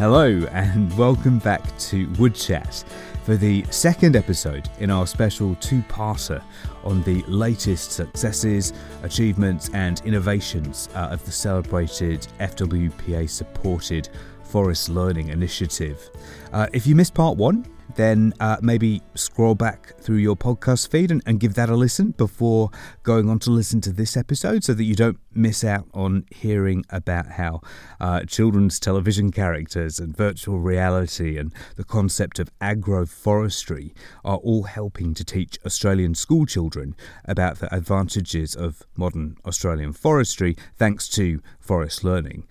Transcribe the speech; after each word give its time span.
Hello, 0.00 0.30
and 0.52 0.90
welcome 0.96 1.38
back 1.40 1.76
to 1.76 2.08
Wood 2.18 2.34
Chat 2.34 2.84
for 3.24 3.36
the 3.36 3.62
second 3.64 4.16
episode 4.16 4.66
in 4.78 4.90
our 4.90 5.06
special 5.06 5.54
two 5.56 5.82
parter 5.90 6.42
on 6.84 7.02
the 7.02 7.22
latest 7.28 7.92
successes, 7.92 8.72
achievements, 9.02 9.68
and 9.74 10.00
innovations 10.06 10.88
uh, 10.94 11.08
of 11.10 11.22
the 11.26 11.30
celebrated 11.30 12.26
FWPA 12.40 13.28
supported 13.28 14.08
Forest 14.42 14.88
Learning 14.88 15.28
Initiative. 15.28 16.08
Uh, 16.50 16.66
if 16.72 16.86
you 16.86 16.94
missed 16.94 17.12
part 17.12 17.36
one, 17.36 17.66
then 17.96 18.32
uh, 18.40 18.56
maybe 18.60 19.02
scroll 19.14 19.54
back 19.54 19.94
through 20.00 20.16
your 20.16 20.36
podcast 20.36 20.90
feed 20.90 21.10
and, 21.10 21.22
and, 21.26 21.40
give 21.40 21.54
that 21.54 21.70
a 21.70 21.74
listen 21.74 22.10
before 22.12 22.70
going 23.02 23.30
on 23.30 23.38
to 23.38 23.50
listen 23.50 23.80
to 23.80 23.92
this 23.92 24.16
episode 24.16 24.62
so 24.62 24.74
that 24.74 24.84
you 24.84 24.94
don't 24.94 25.18
miss 25.32 25.64
out 25.64 25.86
on 25.94 26.24
hearing 26.30 26.84
about 26.90 27.26
how 27.32 27.60
uh, 27.98 28.22
children's 28.24 28.78
television 28.78 29.30
characters 29.30 29.98
and 29.98 30.16
virtual 30.16 30.58
reality 30.58 31.38
and 31.38 31.54
the 31.76 31.84
concept 31.84 32.38
of 32.38 32.50
agroforestry 32.60 33.92
are 34.24 34.38
all 34.38 34.64
helping 34.64 35.14
to 35.14 35.24
teach 35.24 35.58
Australian 35.64 36.14
school 36.14 36.44
children 36.44 36.94
about 37.24 37.58
the 37.58 37.74
advantages 37.74 38.54
of 38.54 38.82
modern 38.96 39.36
Australian 39.46 39.92
forestry 39.92 40.56
thanks 40.76 41.08
to 41.08 41.40
forest 41.58 42.04
learning. 42.04 42.46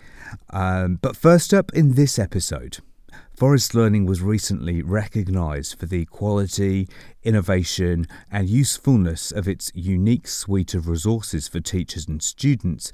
Um, 0.51 0.95
but 1.01 1.15
first 1.15 1.53
up 1.53 1.71
in 1.73 1.93
this 1.93 2.17
episode, 2.17 2.79
Forest 3.39 3.73
Learning 3.73 4.05
was 4.05 4.21
recently 4.21 4.81
recognised 4.81 5.79
for 5.79 5.85
the 5.85 6.03
quality, 6.03 6.89
innovation, 7.23 8.05
and 8.29 8.49
usefulness 8.49 9.31
of 9.31 9.47
its 9.47 9.71
unique 9.73 10.27
suite 10.27 10.73
of 10.73 10.89
resources 10.89 11.47
for 11.47 11.61
teachers 11.61 12.05
and 12.05 12.21
students 12.21 12.91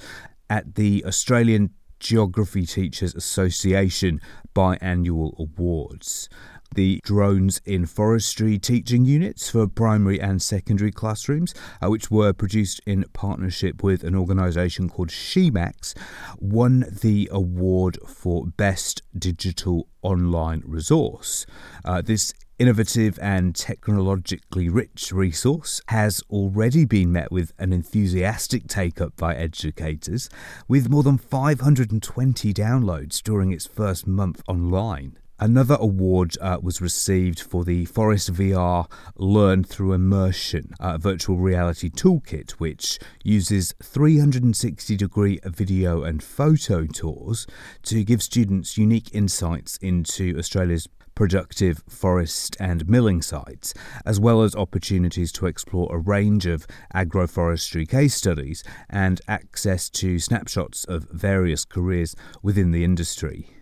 at 0.47 0.75
the 0.75 1.03
Australian 1.03 1.71
Geography 1.99 2.67
Teachers 2.67 3.15
Association 3.15 4.21
biannual 4.55 5.35
awards 5.39 6.29
the 6.73 6.99
drones 7.03 7.61
in 7.65 7.85
forestry 7.85 8.57
teaching 8.57 9.05
units 9.05 9.49
for 9.49 9.67
primary 9.67 10.19
and 10.19 10.41
secondary 10.41 10.91
classrooms, 10.91 11.53
uh, 11.81 11.89
which 11.89 12.09
were 12.09 12.33
produced 12.33 12.81
in 12.85 13.05
partnership 13.13 13.83
with 13.83 14.03
an 14.03 14.15
organisation 14.15 14.89
called 14.89 15.09
SheMaps, 15.09 15.95
won 16.39 16.85
the 17.01 17.29
award 17.31 17.97
for 18.07 18.45
Best 18.45 19.01
Digital 19.17 19.87
Online 20.01 20.61
Resource. 20.65 21.45
Uh, 21.83 22.01
this 22.01 22.33
innovative 22.57 23.19
and 23.21 23.55
technologically 23.55 24.69
rich 24.69 25.11
resource 25.11 25.81
has 25.89 26.21
already 26.29 26.85
been 26.85 27.11
met 27.11 27.31
with 27.31 27.51
an 27.59 27.73
enthusiastic 27.73 28.67
take 28.67 29.01
up 29.01 29.15
by 29.17 29.35
educators, 29.35 30.29
with 30.67 30.89
more 30.89 31.03
than 31.03 31.17
520 31.17 32.53
downloads 32.53 33.21
during 33.21 33.51
its 33.51 33.67
first 33.67 34.07
month 34.07 34.41
online. 34.47 35.17
Another 35.37 35.75
award 35.81 36.37
uh, 36.39 36.59
was 36.61 36.79
received 36.79 37.41
for 37.41 37.65
the 37.65 37.83
Forest 37.83 38.31
VR 38.31 38.89
Learn 39.17 39.65
Through 39.65 39.91
Immersion 39.91 40.73
uh, 40.79 40.97
virtual 40.97 41.35
reality 41.35 41.89
toolkit, 41.89 42.51
which 42.51 42.99
uses 43.21 43.73
360 43.83 44.95
degree 44.95 45.41
video 45.43 46.03
and 46.03 46.23
photo 46.23 46.85
tours 46.85 47.45
to 47.83 48.05
give 48.05 48.23
students 48.23 48.77
unique 48.77 49.13
insights 49.13 49.75
into 49.81 50.37
Australia's 50.37 50.87
productive 51.15 51.83
forest 51.89 52.55
and 52.57 52.87
milling 52.87 53.21
sites, 53.21 53.73
as 54.05 54.21
well 54.21 54.41
as 54.41 54.55
opportunities 54.55 55.33
to 55.33 55.47
explore 55.47 55.93
a 55.93 55.99
range 55.99 56.45
of 56.45 56.65
agroforestry 56.93 57.87
case 57.87 58.15
studies 58.15 58.63
and 58.89 59.19
access 59.27 59.89
to 59.89 60.17
snapshots 60.17 60.85
of 60.85 61.09
various 61.11 61.65
careers 61.65 62.15
within 62.41 62.71
the 62.71 62.85
industry. 62.85 63.54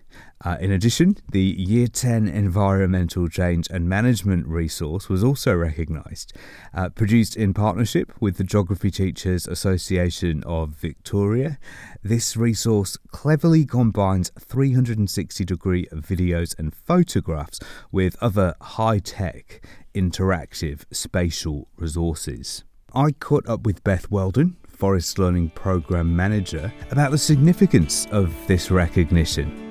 Uh, 0.46 0.58
in 0.60 0.72
addition, 0.72 1.16
the 1.32 1.56
Year 1.58 1.88
10 1.88 2.28
Environmental 2.28 3.30
Change 3.30 3.68
and 3.70 3.88
Management 3.88 4.46
resource 4.48 5.08
was 5.08 5.24
also 5.24 5.56
recognised. 5.56 6.34
Uh, 6.74 6.90
produced 6.90 7.38
in 7.38 7.54
partnership 7.54 8.12
with 8.20 8.38
the 8.38 8.44
Geography 8.44 8.92
Teachers 8.92 9.48
Association 9.48 10.44
of 10.46 10.72
Victoria, 10.72 11.58
this 12.04 12.36
resource 12.36 12.98
cleverly 13.08 13.66
combines 13.66 14.32
360 14.38 15.46
degree 15.46 15.88
videos 15.94 16.58
and 16.60 16.76
photographs 16.76 17.60
with 17.92 18.18
other 18.20 18.54
high 18.60 19.00
tech, 19.00 19.66
interactive 19.96 20.82
spatial 20.92 21.70
resources. 21.78 22.66
I 22.94 23.12
caught 23.12 23.48
up 23.48 23.66
with 23.66 23.84
Beth 23.84 24.12
Weldon, 24.12 24.58
Forest 24.68 25.18
Learning 25.18 25.50
Program 25.52 26.14
Manager, 26.14 26.72
about 26.92 27.12
the 27.12 27.18
significance 27.18 28.08
of 28.12 28.36
this 28.48 28.70
recognition. 28.70 29.63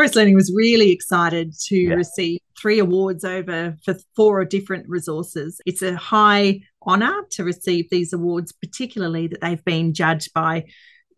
Forest 0.00 0.16
Learning 0.16 0.34
was 0.34 0.50
really 0.54 0.92
excited 0.92 1.52
to 1.66 1.76
yeah. 1.76 1.92
receive 1.92 2.40
three 2.58 2.78
awards 2.78 3.22
over 3.22 3.76
for 3.84 3.94
four 4.16 4.42
different 4.46 4.88
resources. 4.88 5.60
It's 5.66 5.82
a 5.82 5.94
high 5.94 6.62
honour 6.86 7.26
to 7.32 7.44
receive 7.44 7.90
these 7.90 8.14
awards, 8.14 8.50
particularly 8.50 9.26
that 9.26 9.42
they've 9.42 9.62
been 9.62 9.92
judged 9.92 10.32
by 10.32 10.64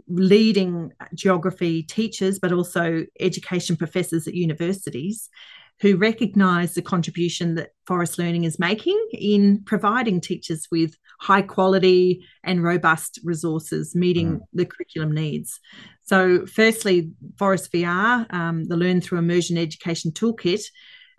leading 0.09 0.91
geography 1.15 1.85
teachers, 1.85 2.41
but 2.41 2.51
also 2.51 3.07
education 3.21 3.77
professors 3.77 4.27
at 4.27 4.35
universities 4.35 5.31
who 5.83 5.97
recognise 5.97 6.75
the 6.75 6.81
contribution 6.81 7.57
that 7.57 7.71
Forest 7.89 8.17
Learning 8.17 8.45
is 8.45 8.59
making 8.59 8.99
in 9.13 9.63
providing 9.65 10.21
teachers 10.21 10.69
with 10.71 10.95
high 11.21 11.43
quality 11.43 12.25
and 12.45 12.63
robust 12.63 13.19
resources 13.25 13.93
meeting 13.93 14.37
mm. 14.37 14.41
the 14.53 14.65
curriculum 14.65 15.13
needs. 15.13 15.59
So, 16.05 16.47
firstly, 16.47 17.11
Forest 17.37 17.73
VR, 17.73 18.33
um, 18.33 18.65
the 18.65 18.77
Learn 18.77 19.01
Through 19.01 19.19
Immersion 19.19 19.59
Education 19.59 20.13
Toolkit, 20.13 20.63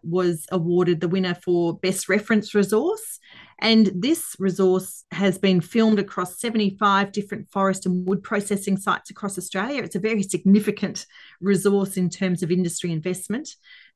was 0.02 0.46
awarded 0.50 1.02
the 1.02 1.10
winner 1.10 1.36
for 1.36 1.78
Best 1.78 2.08
Reference 2.08 2.56
Resource. 2.56 3.20
And 3.60 3.92
this 3.96 4.36
resource 4.40 5.06
has 5.12 5.38
been 5.38 5.62
filmed 5.62 6.00
across 6.00 6.40
75 6.40 7.12
different 7.12 7.50
forest 7.52 7.86
and 7.86 8.08
wood 8.08 8.24
processing 8.24 8.78
sites 8.78 9.10
across 9.10 9.38
Australia. 9.38 9.84
It's 9.84 9.96
a 9.96 10.00
very 10.00 10.24
significant 10.24 11.06
resource 11.40 11.96
in 11.96 12.10
terms 12.10 12.44
of 12.44 12.52
industry 12.52 12.92
investment. 12.92 13.50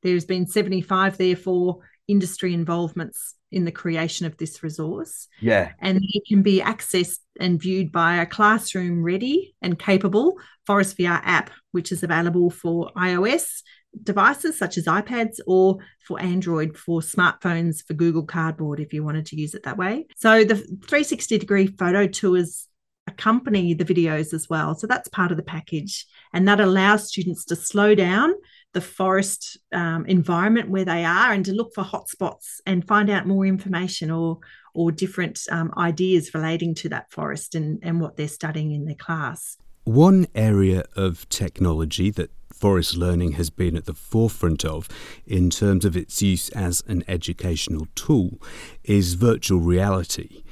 There's 0.03 0.25
been 0.25 0.47
75 0.47 1.18
therefore 1.18 1.80
industry 2.08 2.53
involvements 2.53 3.35
in 3.52 3.66
the 3.66 3.72
creation 3.72 4.25
of 4.25 4.38
this 4.38 4.62
resource. 4.63 5.28
Yeah. 5.41 5.72
And 5.80 6.00
it 6.02 6.24
can 6.28 6.41
be 6.41 6.59
accessed 6.59 7.19
and 7.40 7.62
viewed 7.62 7.91
by 7.91 8.18
a 8.18 8.25
classroom 8.25 9.03
ready 9.03 9.56
and 9.62 9.80
capable 9.80 10.35
Forest 10.66 10.97
VR 10.97 11.22
app, 11.24 11.50
which 11.72 11.91
is 11.91 12.03
available 12.03 12.50
for 12.50 12.91
iOS 12.97 13.62
devices 14.03 14.58
such 14.58 14.78
as 14.78 14.85
iPads 14.85 15.40
or 15.47 15.78
for 16.06 16.19
Android 16.22 16.78
for 16.78 17.02
smartphones 17.02 17.84
for 17.85 17.94
Google 17.94 18.24
Cardboard 18.24 18.79
if 18.79 18.94
you 18.94 19.03
wanted 19.03 19.25
to 19.28 19.35
use 19.35 19.53
it 19.53 19.64
that 19.64 19.78
way. 19.78 20.08
So 20.18 20.44
the 20.44 20.56
360 20.56 21.38
degree 21.38 21.68
photo 21.68 22.06
tours 22.08 22.68
accompany 23.08 23.74
the 23.74 23.85
videos 23.85 24.34
as 24.34 24.50
well. 24.50 24.75
So 24.75 24.85
that's 24.85 25.08
part 25.08 25.31
of 25.31 25.38
the 25.38 25.44
package. 25.44 26.06
And 26.34 26.47
that 26.47 26.59
allows 26.59 27.08
students 27.08 27.46
to 27.46 27.56
slow 27.56 27.96
down 27.96 28.34
the 28.73 28.81
forest 28.81 29.57
um, 29.73 30.05
environment 30.05 30.69
where 30.69 30.85
they 30.85 31.03
are 31.03 31.33
and 31.33 31.45
to 31.45 31.53
look 31.53 31.73
for 31.73 31.83
hotspots 31.83 32.59
and 32.66 32.88
find 32.88 33.09
out 33.09 33.28
more 33.28 33.45
information 33.45 34.11
or 34.11 34.39
or 34.73 34.91
different 34.91 35.39
um, 35.50 35.73
ideas 35.75 36.35
relating 36.35 36.75
to 36.75 36.88
that 36.88 37.11
forest 37.11 37.55
and, 37.55 37.79
and 37.81 38.00
what 38.00 38.16
they're 38.16 38.28
studying 38.28 38.72
in 38.72 38.85
their 38.85 38.95
class. 38.95 39.57
One 39.85 40.28
area 40.35 40.83
of 40.95 41.28
technology 41.29 42.11
that 42.11 42.29
forest 42.53 42.95
learning 42.95 43.33
has 43.33 43.50
been 43.50 43.75
at 43.75 43.85
the 43.85 43.94
forefront 43.94 44.63
of 44.63 44.88
in 45.25 45.49
terms 45.49 45.84
of 45.84 45.97
its 45.97 46.22
use 46.22 46.49
as 46.49 46.84
an 46.87 47.03
educational 47.08 47.87
tool 47.96 48.40
is 48.84 49.16
virtual 49.16 49.59
reality. 49.59 50.43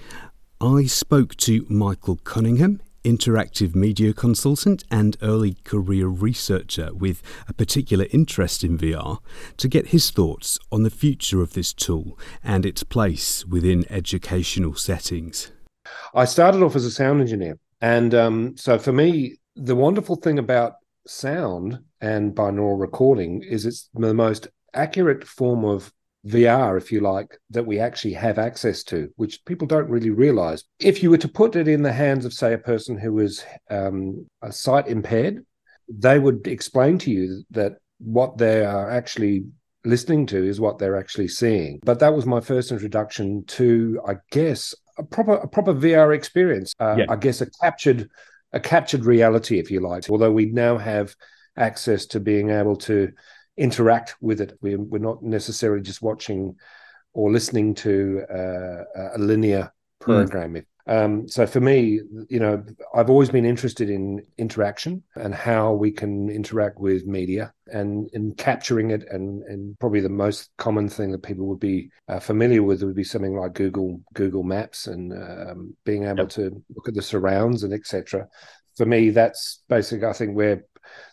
I 0.59 0.85
spoke 0.85 1.35
to 1.37 1.65
Michael 1.69 2.15
Cunningham 2.15 2.81
interactive 3.05 3.75
media 3.75 4.13
consultant 4.13 4.83
and 4.91 5.15
early 5.21 5.55
career 5.63 6.07
researcher 6.07 6.93
with 6.93 7.21
a 7.47 7.53
particular 7.53 8.07
interest 8.11 8.63
in 8.63 8.77
VR, 8.77 9.19
to 9.57 9.67
get 9.67 9.87
his 9.87 10.09
thoughts 10.09 10.59
on 10.71 10.83
the 10.83 10.89
future 10.89 11.41
of 11.41 11.53
this 11.53 11.71
tool 11.71 12.19
and 12.43 12.65
its 12.65 12.83
place 12.83 13.45
within 13.45 13.85
educational 13.89 14.73
settings. 14.73 15.51
I 16.13 16.25
started 16.25 16.63
off 16.63 16.75
as 16.75 16.85
a 16.85 16.91
sound 16.91 17.21
engineer. 17.21 17.59
And 17.81 18.15
um, 18.15 18.57
so 18.57 18.79
for 18.79 18.91
me, 18.91 19.37
the 19.55 19.75
wonderful 19.75 20.15
thing 20.15 20.39
about 20.39 20.73
sound 21.07 21.79
and 22.01 22.33
binaural 22.35 22.79
recording 22.79 23.43
is 23.43 23.65
it's 23.65 23.89
the 23.93 24.13
most 24.13 24.47
accurate 24.73 25.23
form 25.23 25.63
of 25.63 25.93
VR, 26.27 26.77
if 26.77 26.91
you 26.91 27.01
like, 27.01 27.37
that 27.51 27.65
we 27.65 27.79
actually 27.79 28.13
have 28.13 28.39
access 28.39 28.83
to, 28.85 29.09
which 29.15 29.43
people 29.45 29.67
don't 29.67 29.89
really 29.89 30.09
realize. 30.09 30.63
If 30.79 31.03
you 31.03 31.09
were 31.09 31.17
to 31.19 31.27
put 31.27 31.55
it 31.55 31.67
in 31.67 31.83
the 31.83 31.93
hands 31.93 32.25
of, 32.25 32.33
say, 32.33 32.53
a 32.53 32.57
person 32.57 32.97
who 32.97 33.19
is 33.19 33.45
um, 33.69 34.25
a 34.41 34.51
sight 34.51 34.87
impaired, 34.87 35.45
they 35.87 36.17
would 36.19 36.47
explain 36.47 36.97
to 36.99 37.11
you 37.11 37.43
that 37.51 37.73
what 37.99 38.37
they 38.37 38.65
are 38.65 38.89
actually 38.89 39.45
listening 39.85 40.25
to 40.25 40.43
is 40.43 40.59
what 40.59 40.79
they're 40.79 40.97
actually 40.97 41.27
seeing. 41.27 41.79
But 41.83 41.99
that 41.99 42.13
was 42.13 42.25
my 42.25 42.41
first 42.41 42.71
introduction 42.71 43.45
to, 43.45 44.01
I 44.07 44.15
guess, 44.31 44.73
a 44.97 45.03
proper 45.03 45.33
a 45.33 45.47
proper 45.47 45.73
VR 45.73 46.15
experience. 46.15 46.73
Uh, 46.79 46.95
yeah. 46.99 47.05
I 47.09 47.15
guess 47.17 47.41
a 47.41 47.49
captured 47.61 48.09
a 48.51 48.59
captured 48.59 49.05
reality, 49.05 49.59
if 49.59 49.69
you 49.69 49.81
like. 49.81 50.09
Although 50.09 50.31
we 50.31 50.47
now 50.47 50.77
have 50.77 51.15
access 51.57 52.05
to 52.07 52.19
being 52.19 52.49
able 52.49 52.75
to 52.75 53.11
interact 53.57 54.15
with 54.21 54.41
it, 54.41 54.57
we, 54.61 54.75
we're 54.75 54.99
not 54.99 55.23
necessarily 55.23 55.81
just 55.81 56.01
watching 56.01 56.55
or 57.13 57.31
listening 57.31 57.73
to 57.73 58.23
uh, 58.29 58.83
a 59.15 59.17
linear 59.17 59.71
program. 59.99 60.53
Mm. 60.53 60.65
Um, 60.87 61.27
so 61.27 61.47
for 61.47 61.59
me, 61.59 62.01
you 62.29 62.39
know, 62.39 62.63
I've 62.93 63.09
always 63.09 63.29
been 63.29 63.45
interested 63.45 63.89
in 63.89 64.23
interaction 64.37 65.01
and 65.15 65.33
how 65.33 65.73
we 65.73 65.91
can 65.91 66.29
interact 66.29 66.79
with 66.79 67.07
media 67.07 67.53
and 67.67 68.07
in 68.13 68.35
capturing 68.35 68.91
it. 68.91 69.03
And, 69.09 69.41
and 69.43 69.79
probably 69.79 70.01
the 70.01 70.09
most 70.09 70.51
common 70.57 70.87
thing 70.87 71.11
that 71.11 71.23
people 71.23 71.47
would 71.47 71.59
be 71.59 71.89
uh, 72.07 72.19
familiar 72.19 72.61
with 72.61 72.83
would 72.83 72.95
be 72.95 73.03
something 73.03 73.35
like 73.35 73.53
Google 73.53 74.01
Google 74.13 74.43
Maps 74.43 74.85
and 74.85 75.11
um, 75.13 75.75
being 75.85 76.03
able 76.03 76.19
yep. 76.19 76.29
to 76.29 76.63
look 76.75 76.87
at 76.87 76.93
the 76.93 77.01
surrounds 77.01 77.63
and 77.63 77.73
etc. 77.73 78.27
For 78.77 78.85
me, 78.85 79.09
that's 79.09 79.63
basically 79.67 80.07
I 80.07 80.13
think 80.13 80.35
where 80.35 80.65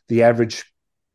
the 0.08 0.24
average 0.24 0.71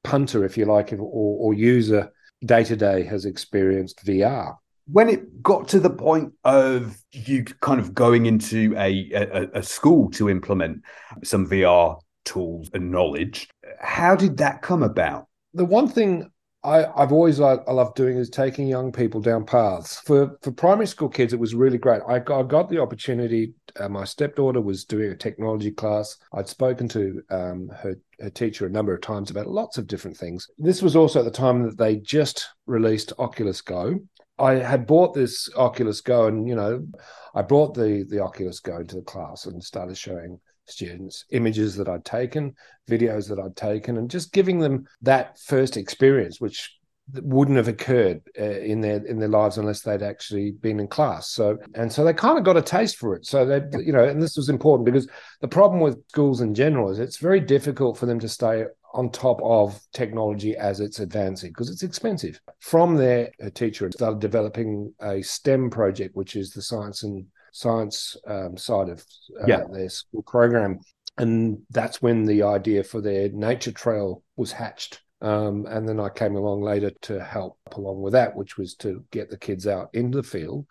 punter, 0.08 0.46
if 0.46 0.58
you 0.58 0.66
like, 0.66 0.94
or, 0.94 1.00
or 1.00 1.54
user 1.54 2.12
day 2.46 2.64
to 2.64 2.76
day 2.76 3.04
has 3.04 3.26
experienced 3.26 4.06
VR 4.06 4.56
when 4.90 5.10
it 5.10 5.44
got 5.44 5.68
to 5.68 5.80
the 5.80 5.90
point 5.90 6.34
of 6.46 6.98
you 7.12 7.44
kind 7.44 7.80
of 7.80 7.94
going 7.94 8.26
into 8.26 8.74
a, 8.78 9.12
a, 9.14 9.60
a, 9.60 9.64
school 9.64 10.10
to 10.12 10.30
implement 10.30 10.82
some 11.24 11.48
VR 11.48 12.00
tools 12.24 12.70
and 12.74 12.92
knowledge, 12.92 13.50
how 13.80 14.16
did 14.16 14.38
that 14.38 14.62
come 14.62 14.84
about? 14.84 15.28
The 15.54 15.66
one 15.66 15.90
thing 15.90 16.32
I, 16.64 16.88
have 16.98 17.12
always 17.12 17.40
I, 17.40 17.54
I 17.54 17.72
love 17.72 17.94
doing 17.96 18.18
is 18.18 18.30
taking 18.30 18.68
young 18.68 18.92
people 18.92 19.22
down 19.22 19.46
paths. 19.46 20.00
For 20.00 20.38
for 20.42 20.52
primary 20.52 20.88
school 20.88 21.08
kids, 21.08 21.32
it 21.32 21.40
was 21.40 21.56
really 21.56 21.78
great. 21.78 22.02
I 22.08 22.20
got, 22.20 22.40
I 22.40 22.44
got 22.44 22.70
the 22.70 22.82
opportunity. 22.82 23.54
Uh, 23.80 23.88
my 23.88 24.04
stepdaughter 24.04 24.60
was 24.60 24.84
doing 24.84 25.12
a 25.12 25.16
technology 25.16 25.72
class. 25.72 26.18
I'd 26.34 26.50
spoken 26.50 26.88
to 26.90 27.22
um, 27.30 27.70
her 27.70 27.96
her 28.20 28.30
teacher 28.30 28.66
a 28.66 28.72
number 28.72 28.94
of 28.94 29.02
times 29.02 29.30
about 29.30 29.48
lots 29.48 29.78
of 29.78 29.88
different 29.88 30.18
things. 30.18 30.48
This 30.58 30.82
was 30.82 30.96
also 30.96 31.20
at 31.20 31.26
the 31.26 31.32
time 31.32 31.64
that 31.64 31.78
they 31.78 31.98
just 31.98 32.48
released 32.66 33.14
Oculus 33.20 33.62
Go, 33.62 34.00
I 34.40 34.54
had 34.56 34.86
bought 34.86 35.14
this 35.14 35.50
Oculus 35.56 36.02
Go, 36.02 36.28
and 36.28 36.48
you 36.48 36.56
know, 36.56 36.86
I 37.34 37.42
brought 37.42 37.74
the 37.74 38.06
the 38.08 38.20
Oculus 38.20 38.60
Go 38.60 38.78
into 38.78 38.96
the 38.96 39.02
class 39.02 39.46
and 39.46 39.64
started 39.64 39.98
showing 39.98 40.40
students 40.70 41.26
images 41.32 41.76
that 41.76 41.88
I'd 41.88 42.06
taken, 42.06 42.56
videos 42.90 43.28
that 43.30 43.40
I'd 43.40 43.56
taken, 43.56 43.98
and 43.98 44.10
just 44.10 44.34
giving 44.34 44.60
them 44.60 44.88
that 45.02 45.40
first 45.40 45.78
experience, 45.78 46.40
which 46.42 46.78
wouldn't 47.14 47.58
have 47.58 47.70
occurred 47.70 48.22
uh, 48.38 48.44
in 48.44 48.82
their 48.82 49.06
in 49.06 49.20
their 49.20 49.30
lives 49.30 49.58
unless 49.58 49.82
they'd 49.82 50.04
actually 50.04 50.52
been 50.52 50.80
in 50.80 50.88
class. 50.88 51.30
So 51.30 51.58
and 51.74 51.92
so 51.92 52.04
they 52.04 52.14
kind 52.14 52.38
of 52.38 52.44
got 52.44 52.58
a 52.58 52.62
taste 52.62 52.98
for 52.98 53.16
it. 53.16 53.26
So 53.26 53.46
they 53.46 53.62
you 53.80 53.94
know, 53.94 54.04
and 54.04 54.22
this 54.22 54.36
was 54.36 54.50
important 54.50 54.86
because 54.86 55.08
the 55.42 55.48
problem 55.48 55.80
with 55.80 56.04
schools 56.10 56.42
in 56.42 56.54
general 56.54 56.90
is 56.90 57.00
it's 57.00 57.18
very 57.18 57.40
difficult 57.40 57.98
for 57.98 58.06
them 58.06 58.20
to 58.20 58.28
stay 58.28 58.66
on 58.94 59.12
top 59.12 59.40
of 59.44 59.80
technology 59.94 60.58
as 60.58 60.80
it's 60.80 61.00
advancing 61.00 61.52
because 61.52 61.70
it's 61.70 61.84
expensive. 61.84 62.40
From 62.60 62.96
there, 62.96 63.32
a 63.40 63.52
teacher 63.52 63.90
started 63.92 64.20
developing 64.20 64.94
a 65.02 65.22
STEM 65.22 65.70
project, 65.70 66.16
which 66.16 66.36
is 66.36 66.52
the 66.52 66.62
science 66.62 67.04
and 67.04 67.26
science 67.58 68.16
um, 68.28 68.56
side 68.56 68.88
of 68.88 69.04
uh, 69.42 69.46
yeah. 69.48 69.64
their 69.72 69.90
school 69.90 70.22
program. 70.22 70.80
And 71.18 71.60
that's 71.72 72.02
when 72.04 72.26
the 72.26 72.44
idea 72.44 72.84
for 72.84 73.02
their 73.02 73.30
nature 73.30 73.72
trail 73.72 74.22
was 74.36 74.52
hatched. 74.52 75.02
Um, 75.22 75.66
and 75.66 75.90
then 75.90 76.00
I 76.00 76.10
came 76.10 76.36
along 76.36 76.62
later 76.62 76.92
to 77.04 77.24
help 77.24 77.58
along 77.72 78.02
with 78.02 78.14
that, 78.14 78.36
which 78.36 78.58
was 78.58 78.76
to 78.76 79.04
get 79.10 79.32
the 79.32 79.40
kids 79.40 79.66
out 79.66 79.90
into 79.94 80.18
the 80.18 80.24
field, 80.24 80.68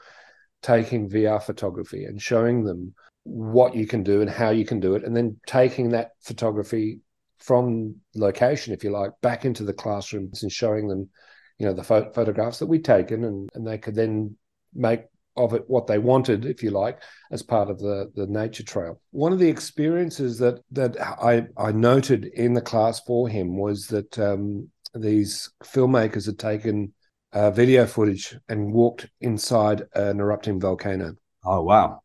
taking 0.63 1.11
VR 1.11 1.43
photography 1.43 2.05
and 2.05 2.23
showing 2.23 2.63
them 2.63 2.95
what 3.25 3.75
you 3.75 3.89
can 3.89 4.05
do 4.05 4.21
and 4.21 4.31
how 4.31 4.51
you 4.51 4.65
can 4.65 4.79
do 4.79 4.95
it, 4.95 5.03
and 5.03 5.17
then 5.17 5.41
taking 5.49 5.89
that 5.91 6.13
photography 6.21 7.01
from 7.39 7.97
location, 8.15 8.73
if 8.73 8.85
you 8.85 8.91
like, 8.91 9.11
back 9.21 9.45
into 9.45 9.65
the 9.65 9.73
classrooms 9.73 10.45
and 10.45 10.53
showing 10.53 10.87
them, 10.87 11.11
you 11.59 11.67
know, 11.67 11.73
the 11.73 11.83
pho- 11.83 12.13
photographs 12.13 12.61
that 12.61 12.67
we'd 12.67 12.85
taken, 12.85 13.25
and, 13.25 13.51
and 13.55 13.67
they 13.67 13.79
could 13.79 13.97
then 13.97 14.37
make 14.73 15.07
of 15.37 15.55
it 15.55 15.65
what 15.67 15.87
they 15.87 15.99
wanted, 15.99 16.45
if 16.45 16.63
you 16.63 16.71
like, 16.71 17.03
as 17.31 17.43
part 17.43 17.71
of 17.71 17.79
the 17.79 18.11
the 18.15 18.27
nature 18.27 18.63
trail. 18.63 19.01
One 19.11 19.33
of 19.33 19.39
the 19.39 19.49
experiences 19.49 20.39
that 20.39 20.61
that 20.73 21.01
I 21.01 21.47
I 21.57 21.73
noted 21.73 22.27
in 22.27 22.55
the 22.55 22.61
class 22.61 23.01
for 23.01 23.29
him 23.29 23.57
was 23.57 23.87
that 23.89 24.19
um, 24.19 24.69
these 24.95 25.51
filmmakers 25.63 26.27
had 26.27 26.39
taken 26.39 26.93
uh, 27.33 27.51
video 27.51 27.87
footage 27.87 28.37
and 28.49 28.73
walked 28.73 29.07
inside 29.21 29.83
an 29.95 30.21
erupting 30.21 30.61
volcano. 30.61 31.15
Oh 31.45 31.63
wow! 31.63 32.01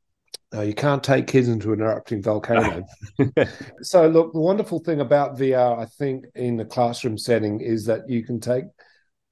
No, 0.53 0.61
you 0.61 0.73
can't 0.73 1.03
take 1.03 1.27
kids 1.27 1.47
into 1.47 1.71
an 1.71 1.79
erupting 1.81 2.21
volcano. 2.21 2.83
so, 3.81 4.07
look, 4.07 4.33
the 4.33 4.39
wonderful 4.39 4.79
thing 4.79 4.99
about 4.99 5.37
VR, 5.37 5.79
I 5.79 5.85
think, 5.85 6.25
in 6.35 6.57
the 6.57 6.65
classroom 6.65 7.17
setting 7.17 7.61
is 7.61 7.85
that 7.85 8.09
you 8.09 8.23
can 8.23 8.39
take 8.39 8.65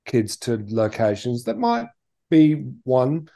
kids 0.05 0.37
to 0.37 0.65
locations 0.69 1.43
that 1.43 1.57
might 1.57 1.87
be 2.29 2.53
one 2.83 3.29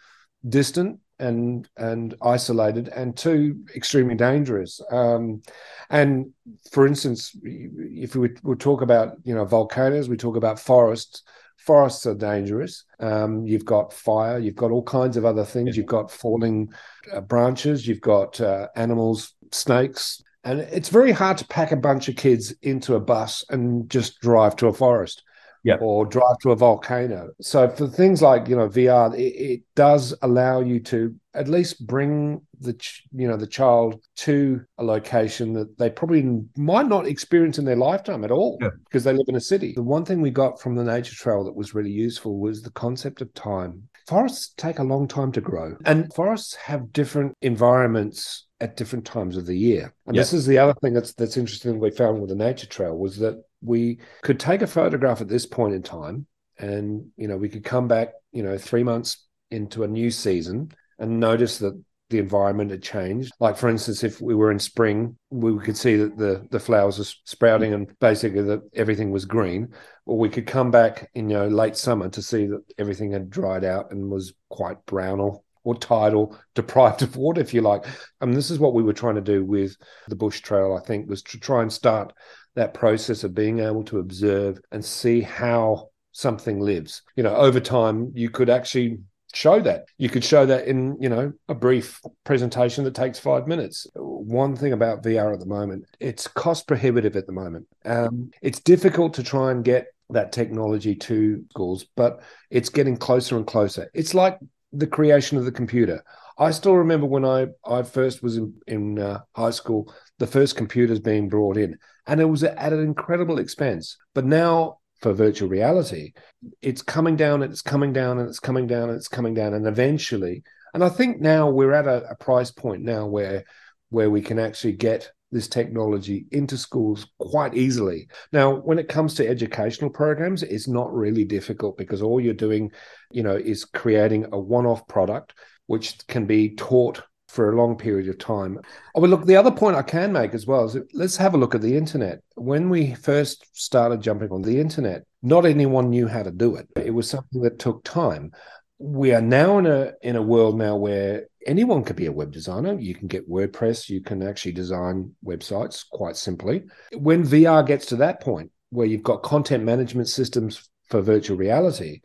distant 0.48 1.00
and 1.20 1.68
and 1.78 2.16
isolated, 2.22 2.90
and 2.90 3.16
two 3.16 3.64
extremely 3.76 4.16
dangerous. 4.16 4.82
Um, 4.92 5.42
and 5.90 6.32
for 6.72 6.88
instance, 6.88 7.36
if 7.44 8.16
we 8.16 8.30
would 8.44 8.60
talk 8.60 8.82
about 8.82 9.18
you 9.24 9.36
know 9.36 9.46
volcanoes, 9.46 10.10
we 10.10 10.18
talk 10.18 10.36
about 10.36 10.60
forests 10.60 11.24
forests 11.66 12.06
are 12.06 12.16
dangerous. 12.16 12.84
Um, 13.00 13.46
you've 13.46 13.66
got 13.66 13.94
fire, 13.94 14.38
you've 14.38 14.56
got 14.56 14.72
all 14.72 14.84
kinds 14.84 15.16
of 15.16 15.26
other 15.26 15.46
things. 15.46 15.78
You've 15.78 15.86
got 15.86 16.12
falling 16.12 16.74
uh, 17.12 17.22
branches, 17.22 17.88
you've 17.88 18.02
got 18.02 18.40
uh, 18.42 18.68
animals, 18.76 19.34
snakes, 19.52 20.22
and 20.44 20.60
it's 20.60 20.90
very 20.90 21.12
hard 21.12 21.38
to 21.38 21.48
pack 21.48 21.72
a 21.72 21.78
bunch 21.78 22.10
of 22.10 22.18
kids 22.18 22.54
into 22.62 22.96
a 22.96 23.00
bus 23.00 23.46
and 23.50 23.90
just 23.90 24.20
drive 24.20 24.56
to 24.58 24.68
a 24.68 24.74
forest. 24.74 25.24
Yep. 25.64 25.80
or 25.82 26.06
drive 26.06 26.38
to 26.42 26.52
a 26.52 26.56
volcano. 26.56 27.30
So 27.40 27.70
for 27.70 27.88
things 27.88 28.22
like 28.22 28.50
you 28.50 28.56
know 28.56 28.68
VR, 28.68 29.16
it, 29.16 29.22
it, 29.22 29.62
does 29.76 30.14
allow 30.22 30.60
you 30.60 30.80
to 30.82 31.16
at 31.34 31.48
least 31.48 31.88
bring 31.88 32.42
the 32.60 32.76
you 33.12 33.28
know 33.28 33.38
the 33.38 33.48
child 33.48 34.02
to 34.18 34.62
a 34.78 34.84
location 34.84 35.54
that 35.54 35.78
they 35.78 35.90
probably 35.90 36.42
might 36.58 36.88
not 36.88 37.08
experience 37.08 37.58
in 37.58 37.66
their 37.66 37.78
lifetime 37.78 38.24
at 38.24 38.32
all 38.32 38.58
yeah. 38.62 38.70
because 38.84 39.04
they 39.04 39.14
live 39.14 39.26
in 39.30 39.36
a 39.36 39.42
city. 39.42 39.74
The 39.74 39.84
one 39.84 40.06
thing 40.06 40.22
we 40.22 40.32
got 40.32 40.60
from 40.60 40.76
the 40.76 40.84
nature 40.84 41.16
trail 41.16 41.44
that 41.46 41.56
was 41.56 41.74
really 41.74 41.92
useful 41.92 42.40
was 42.40 42.62
the 42.62 42.72
concept 42.72 43.22
of 43.22 43.34
time. 43.34 43.88
Forests 44.08 44.54
take 44.58 44.80
a 44.80 44.84
long 44.84 45.08
time 45.08 45.32
to 45.32 45.42
grow, 45.42 45.78
and 45.86 46.14
forests 46.14 46.56
have 46.56 46.92
different 46.92 47.38
environments 47.42 48.48
at 48.60 48.78
different 48.78 49.06
times 49.06 49.36
of 49.38 49.46
the 49.46 49.58
year. 49.58 49.94
And 50.08 50.18
this 50.18 50.34
is 50.34 50.46
the 50.46 50.58
other 50.58 50.74
thing 50.82 50.94
that's 50.94 51.14
that's 51.14 51.38
interesting 51.38 51.80
we 51.80 51.92
found 51.92 52.20
with 52.20 52.30
the 52.30 52.36
nature 52.36 52.68
trail 52.68 52.98
was 52.98 53.18
that 53.18 53.44
we 53.64 54.00
could 54.22 54.40
take 54.40 54.62
a 54.62 54.68
photograph 54.68 55.22
at 55.22 55.28
this 55.28 55.46
point 55.46 55.74
in 55.74 55.82
time 55.82 56.26
and 56.60 57.06
you 57.18 57.28
know 57.28 57.38
we 57.38 57.50
could 57.50 57.64
come 57.64 57.88
back 57.88 58.10
you 58.32 58.44
know 58.44 58.58
3 58.58 58.84
months 58.84 59.26
into 59.52 59.84
a 59.84 59.88
new 59.88 60.12
season 60.12 60.72
and 61.00 61.20
notice 61.20 61.58
that 61.60 61.82
the 62.14 62.20
environment 62.20 62.70
had 62.70 62.84
changed. 62.84 63.32
Like 63.40 63.58
for 63.58 63.70
instance, 63.70 64.04
if 64.04 64.22
we 64.22 64.36
were 64.36 64.52
in 64.52 64.60
spring, 64.60 65.18
we 65.32 65.58
could 65.60 65.76
see 65.76 65.96
that 65.98 66.18
the 66.18 66.48
the 66.52 66.60
flowers 66.60 67.00
were 67.00 67.06
sprouting 67.26 67.74
and 67.74 67.88
basically 68.00 68.44
that 68.44 68.62
everything 68.76 69.12
was 69.12 69.26
green. 69.26 69.74
Or 70.06 70.18
we 70.18 70.30
could 70.30 70.46
come 70.46 70.70
back 70.70 71.10
in 71.16 71.30
you 71.30 71.38
know 71.38 71.48
late 71.48 71.76
summer 71.76 72.10
to 72.10 72.22
see 72.22 72.46
that 72.46 72.62
everything 72.78 73.12
had 73.12 73.30
dried 73.30 73.64
out 73.64 73.92
and 73.92 74.12
was 74.12 74.34
quite 74.50 74.86
brown 74.86 75.20
or 75.20 75.42
or 75.66 75.76
tidal, 75.76 76.38
deprived 76.56 77.02
of 77.02 77.16
water, 77.16 77.42
if 77.42 77.54
you 77.54 77.62
like. 77.62 77.86
I 78.22 78.26
mean, 78.26 78.36
this 78.36 78.52
is 78.52 78.60
what 78.60 78.74
we 78.74 78.84
were 78.84 78.94
trying 78.94 79.16
to 79.16 79.22
do 79.22 79.44
with 79.44 79.76
the 80.08 80.16
bush 80.16 80.42
trail. 80.42 80.80
I 80.80 80.86
think 80.86 81.10
was 81.10 81.24
to 81.24 81.40
try 81.40 81.62
and 81.62 81.74
start 81.74 82.14
that 82.56 82.74
process 82.74 83.24
of 83.24 83.34
being 83.34 83.60
able 83.60 83.84
to 83.86 84.00
observe 84.00 84.60
and 84.72 84.84
see 84.84 85.22
how 85.22 85.90
something 86.12 86.60
lives. 86.60 87.02
You 87.16 87.24
know, 87.24 87.36
over 87.36 87.60
time, 87.60 88.12
you 88.14 88.30
could 88.30 88.50
actually 88.50 89.00
show 89.34 89.60
that. 89.62 89.86
You 89.98 90.10
could 90.10 90.24
show 90.24 90.46
that 90.46 90.68
in, 90.68 90.96
you 91.02 91.10
know, 91.10 91.34
a 91.50 91.56
brief 91.56 92.00
presentation 92.24 92.84
that 92.84 92.96
takes 92.96 93.20
five 93.20 93.48
minutes. 93.48 93.88
One 93.96 94.56
thing 94.56 94.74
about 94.74 95.04
VR 95.04 95.34
at 95.34 95.40
the 95.40 95.46
moment, 95.46 95.86
it's 96.00 96.28
cost 96.28 96.68
prohibitive 96.68 97.16
at 97.16 97.26
the 97.26 97.34
moment. 97.34 97.68
Um, 97.84 98.32
it's 98.42 98.60
difficult 98.60 99.16
to 99.16 99.24
try 99.24 99.52
and 99.52 99.64
get 99.64 99.88
that 100.12 100.32
technology 100.32 100.96
to 100.96 101.44
schools, 101.50 101.86
but 101.96 102.22
it's 102.52 102.70
getting 102.70 102.98
closer 102.98 103.36
and 103.36 103.48
closer. 103.48 103.90
It's 103.94 104.14
like 104.14 104.38
the 104.72 104.88
creation 104.88 105.38
of 105.38 105.46
the 105.46 105.52
computer. 105.52 106.04
I 106.38 106.52
still 106.52 106.76
remember 106.76 107.06
when 107.06 107.26
I, 107.26 107.48
I 107.66 107.84
first 107.84 108.24
was 108.24 108.38
in, 108.38 108.54
in 108.68 109.00
uh, 109.00 109.22
high 109.36 109.52
school, 109.52 109.94
the 110.24 110.32
first 110.32 110.56
computers 110.56 111.02
being 111.02 111.28
brought 111.28 111.58
in, 111.58 111.78
and 112.08 112.22
it 112.22 112.26
was 112.26 112.46
at 112.46 112.72
an 112.72 112.80
incredible 112.80 113.40
expense. 113.40 113.98
But 114.16 114.24
now 114.24 114.78
for 115.02 115.12
virtual 115.12 115.50
reality, 115.50 116.14
it's 116.62 116.82
coming 116.82 117.18
down 117.18 117.44
and 117.44 117.52
it's 117.52 117.62
coming 117.62 117.92
down 117.92 118.20
and 118.20 118.30
it's 118.30 118.40
coming 118.40 118.66
down 118.66 118.88
and 118.88 118.98
it's 118.98 119.10
coming 119.10 119.34
down. 119.34 119.54
And 119.54 119.68
eventually, 119.68 120.44
and 120.74 120.82
I 120.82 120.88
think 120.88 121.20
now 121.20 121.50
we're 121.50 121.74
at 121.74 121.88
a, 121.88 122.10
a 122.10 122.16
price 122.16 122.52
point 122.52 122.84
now 122.84 123.06
where 123.06 123.44
where 123.90 124.10
we 124.10 124.22
can 124.22 124.40
actually 124.40 124.72
get 124.72 125.12
this 125.34 125.50
technology 125.50 126.26
into 126.32 126.58
schools 126.58 127.06
quite 127.20 127.54
easily. 127.54 128.08
Now, 128.32 128.56
when 128.56 128.80
it 128.80 128.88
comes 128.88 129.16
to 129.16 129.28
educational 129.28 129.90
programs, 129.90 130.42
it's 130.42 130.70
not 130.70 130.94
really 130.94 131.26
difficult 131.26 131.78
because 131.78 132.02
all 132.02 132.22
you're 132.22 132.34
doing, 132.34 132.72
you 133.12 133.24
know, 133.24 133.36
is 133.36 133.66
creating 133.66 134.28
a 134.32 134.40
one-off 134.40 134.88
product 134.88 135.34
which 135.68 136.08
can 136.08 136.26
be 136.26 136.56
taught 136.56 137.02
for 137.34 137.50
a 137.50 137.56
long 137.56 137.76
period 137.76 138.08
of 138.08 138.20
time. 138.20 138.60
Oh, 138.94 139.02
but 139.02 139.10
look, 139.10 139.26
the 139.26 139.36
other 139.36 139.50
point 139.50 139.76
I 139.76 139.82
can 139.82 140.14
make 140.14 140.36
as 140.36 140.46
well 140.46 140.66
is 140.66 140.78
let's 140.94 141.18
have 141.18 141.34
a 141.34 141.38
look 141.38 141.56
at 141.56 141.62
the 141.62 141.76
internet. 141.76 142.20
When 142.36 142.70
we 142.70 142.94
first 142.94 143.48
started 143.54 144.02
jumping 144.02 144.30
on 144.30 144.44
the 144.44 144.60
internet, 144.60 145.04
not 145.24 145.46
anyone 145.46 145.90
knew 145.90 146.08
how 146.08 146.22
to 146.22 146.30
do 146.30 146.56
it. 146.58 146.68
It 146.76 146.94
was 146.94 147.10
something 147.10 147.42
that 147.42 147.58
took 147.58 147.84
time. 147.84 148.34
We 148.78 149.14
are 149.14 149.22
now 149.22 149.58
in 149.58 149.66
a 149.66 149.94
in 150.04 150.16
a 150.16 150.22
world 150.22 150.60
now 150.60 150.76
where 150.76 151.26
anyone 151.48 151.84
could 151.84 151.96
be 151.96 152.06
a 152.06 152.12
web 152.12 152.32
designer. 152.32 152.80
You 152.80 152.94
can 152.94 153.08
get 153.08 153.30
WordPress, 153.30 153.90
you 153.90 154.02
can 154.02 154.22
actually 154.22 154.52
design 154.52 155.16
websites 155.26 155.84
quite 155.90 156.18
simply. 156.18 156.66
When 156.94 157.24
VR 157.24 157.66
gets 157.66 157.88
to 157.88 157.96
that 157.98 158.22
point 158.22 158.52
where 158.70 158.86
you've 158.86 159.02
got 159.02 159.24
content 159.24 159.64
management 159.64 160.08
systems 160.08 160.70
for 160.90 161.02
virtual 161.02 161.38
reality, 161.38 162.02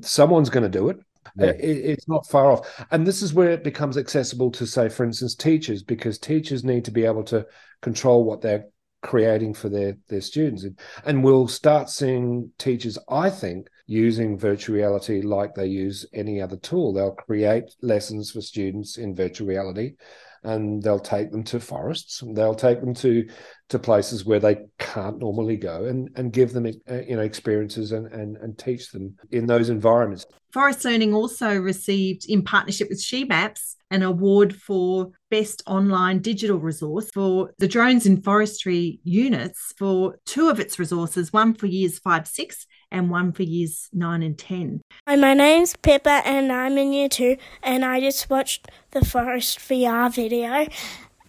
someone's 0.00 0.50
going 0.50 0.70
to 0.70 0.78
do 0.78 0.88
it. 0.88 0.98
Yeah. 1.36 1.46
Uh, 1.46 1.52
it, 1.52 1.60
it's 1.62 2.08
not 2.08 2.26
far 2.26 2.50
off. 2.50 2.84
And 2.90 3.06
this 3.06 3.22
is 3.22 3.34
where 3.34 3.50
it 3.50 3.64
becomes 3.64 3.96
accessible 3.96 4.50
to, 4.52 4.66
say, 4.66 4.88
for 4.88 5.04
instance, 5.04 5.34
teachers, 5.34 5.82
because 5.82 6.18
teachers 6.18 6.64
need 6.64 6.84
to 6.84 6.90
be 6.90 7.04
able 7.04 7.24
to 7.24 7.46
control 7.82 8.24
what 8.24 8.40
they're 8.40 8.66
creating 9.02 9.54
for 9.54 9.70
their 9.70 9.96
their 10.08 10.20
students 10.20 10.66
and 11.06 11.24
we'll 11.24 11.48
start 11.48 11.88
seeing 11.88 12.50
teachers 12.58 12.98
i 13.08 13.30
think 13.30 13.66
using 13.86 14.38
virtual 14.38 14.76
reality 14.76 15.22
like 15.22 15.54
they 15.54 15.66
use 15.66 16.04
any 16.12 16.40
other 16.40 16.56
tool 16.58 16.92
they'll 16.92 17.12
create 17.12 17.64
lessons 17.80 18.30
for 18.30 18.42
students 18.42 18.98
in 18.98 19.14
virtual 19.14 19.46
reality 19.48 19.94
and 20.42 20.82
they'll 20.82 20.98
take 20.98 21.30
them 21.30 21.42
to 21.42 21.58
forests 21.58 22.22
they'll 22.34 22.54
take 22.54 22.80
them 22.80 22.92
to 22.92 23.26
to 23.70 23.78
places 23.78 24.24
where 24.24 24.40
they 24.40 24.58
can't 24.78 25.18
normally 25.18 25.56
go 25.56 25.86
and 25.86 26.10
and 26.16 26.32
give 26.32 26.52
them 26.52 26.66
uh, 26.66 27.00
you 27.08 27.16
know 27.16 27.22
experiences 27.22 27.92
and 27.92 28.06
and, 28.08 28.36
and 28.38 28.58
teach 28.58 28.90
them 28.90 29.16
in 29.30 29.46
those 29.46 29.70
environments 29.70 30.26
forest 30.52 30.84
learning 30.84 31.14
also 31.14 31.56
received 31.56 32.26
in 32.28 32.42
partnership 32.42 32.88
with 32.90 33.00
shemaps 33.00 33.76
an 33.92 34.02
award 34.02 34.54
for 34.54 35.10
best 35.30 35.62
online 35.66 36.20
digital 36.20 36.58
resource 36.58 37.10
for 37.12 37.50
the 37.58 37.68
drones 37.68 38.06
in 38.06 38.20
forestry 38.20 39.00
units 39.04 39.72
for 39.78 40.18
two 40.26 40.48
of 40.48 40.60
its 40.60 40.78
resources 40.78 41.32
one 41.32 41.54
for 41.54 41.66
years 41.66 41.98
5 41.98 42.26
6 42.26 42.66
and 42.92 43.10
one 43.10 43.32
for 43.32 43.44
years 43.44 43.88
9 43.92 44.22
and 44.22 44.36
10. 44.36 44.80
Hi, 45.06 45.16
my 45.16 45.34
name's 45.34 45.76
Pippa 45.76 46.22
and 46.24 46.50
I'm 46.50 46.76
in 46.76 46.92
year 46.92 47.08
2 47.08 47.36
and 47.62 47.84
I 47.84 48.00
just 48.00 48.28
watched 48.28 48.68
the 48.90 49.04
Forest 49.04 49.58
VR 49.60 50.12
video 50.12 50.66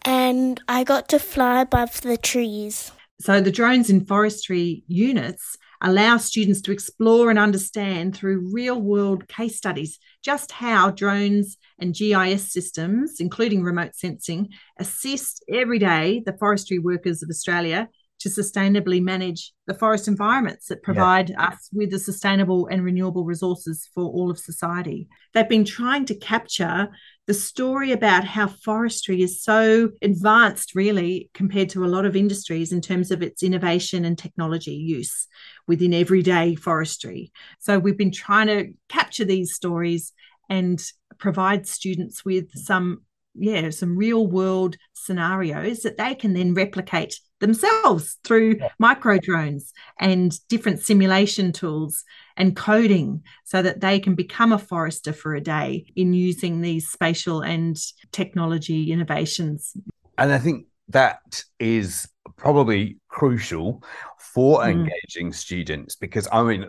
and 0.05 0.61
I 0.67 0.83
got 0.83 1.07
to 1.09 1.19
fly 1.19 1.61
above 1.61 2.01
the 2.01 2.17
trees. 2.17 2.91
So 3.19 3.39
the 3.39 3.51
drones 3.51 3.89
in 3.89 4.05
forestry 4.05 4.83
units 4.87 5.57
allow 5.81 6.17
students 6.17 6.61
to 6.61 6.71
explore 6.71 7.29
and 7.29 7.39
understand 7.39 8.15
through 8.15 8.51
real 8.51 8.79
world 8.79 9.27
case 9.27 9.57
studies 9.57 9.99
just 10.23 10.51
how 10.51 10.91
drones 10.91 11.57
and 11.79 11.95
GIS 11.95 12.51
systems, 12.51 13.19
including 13.19 13.63
remote 13.63 13.95
sensing, 13.95 14.49
assist 14.79 15.43
every 15.51 15.79
day 15.79 16.21
the 16.25 16.37
forestry 16.37 16.79
workers 16.79 17.23
of 17.23 17.29
Australia 17.29 17.89
to 18.21 18.29
sustainably 18.29 19.01
manage 19.01 19.51
the 19.67 19.73
forest 19.73 20.07
environments 20.07 20.67
that 20.67 20.83
provide 20.83 21.29
yeah. 21.29 21.47
us 21.47 21.69
with 21.73 21.91
the 21.91 21.99
sustainable 21.99 22.67
and 22.67 22.83
renewable 22.83 23.25
resources 23.25 23.89
for 23.93 24.03
all 24.03 24.29
of 24.29 24.37
society. 24.37 25.07
They've 25.33 25.49
been 25.49 25.65
trying 25.65 26.05
to 26.05 26.15
capture 26.15 26.89
the 27.27 27.33
story 27.33 27.91
about 27.91 28.23
how 28.23 28.47
forestry 28.47 29.21
is 29.21 29.43
so 29.43 29.89
advanced, 30.01 30.75
really, 30.75 31.29
compared 31.33 31.69
to 31.69 31.83
a 31.83 31.87
lot 31.87 32.05
of 32.05 32.15
industries 32.15 32.71
in 32.71 32.81
terms 32.81 33.09
of 33.09 33.23
its 33.23 33.41
innovation 33.41 34.05
and 34.05 34.17
technology 34.17 34.73
use 34.73 35.27
within 35.67 35.93
everyday 35.93 36.55
forestry. 36.55 37.31
So 37.59 37.79
we've 37.79 37.97
been 37.97 38.11
trying 38.11 38.47
to 38.47 38.73
capture 38.89 39.25
these 39.25 39.53
stories 39.53 40.13
and 40.49 40.83
provide 41.17 41.67
students 41.67 42.25
with 42.25 42.51
some 42.51 43.01
yeah 43.33 43.69
some 43.69 43.95
real 43.95 44.27
world 44.27 44.75
scenarios 44.93 45.83
that 45.83 45.97
they 45.97 46.13
can 46.13 46.33
then 46.33 46.53
replicate 46.53 47.19
themselves 47.41 48.17
through 48.23 48.55
yeah. 48.59 48.69
micro 48.79 49.17
drones 49.17 49.73
and 49.99 50.39
different 50.47 50.79
simulation 50.79 51.51
tools 51.51 52.05
and 52.37 52.55
coding 52.55 53.21
so 53.43 53.61
that 53.61 53.81
they 53.81 53.99
can 53.99 54.15
become 54.15 54.53
a 54.53 54.57
forester 54.57 55.11
for 55.11 55.35
a 55.35 55.41
day 55.41 55.85
in 55.95 56.13
using 56.13 56.61
these 56.61 56.89
spatial 56.89 57.41
and 57.41 57.77
technology 58.13 58.91
innovations. 58.91 59.75
And 60.17 60.31
I 60.31 60.37
think 60.37 60.67
that 60.87 61.43
is 61.59 62.07
probably 62.37 62.97
crucial 63.11 63.83
for 64.17 64.61
mm. 64.61 64.71
engaging 64.71 65.33
students 65.33 65.95
because 65.95 66.27
I 66.31 66.41
mean 66.43 66.65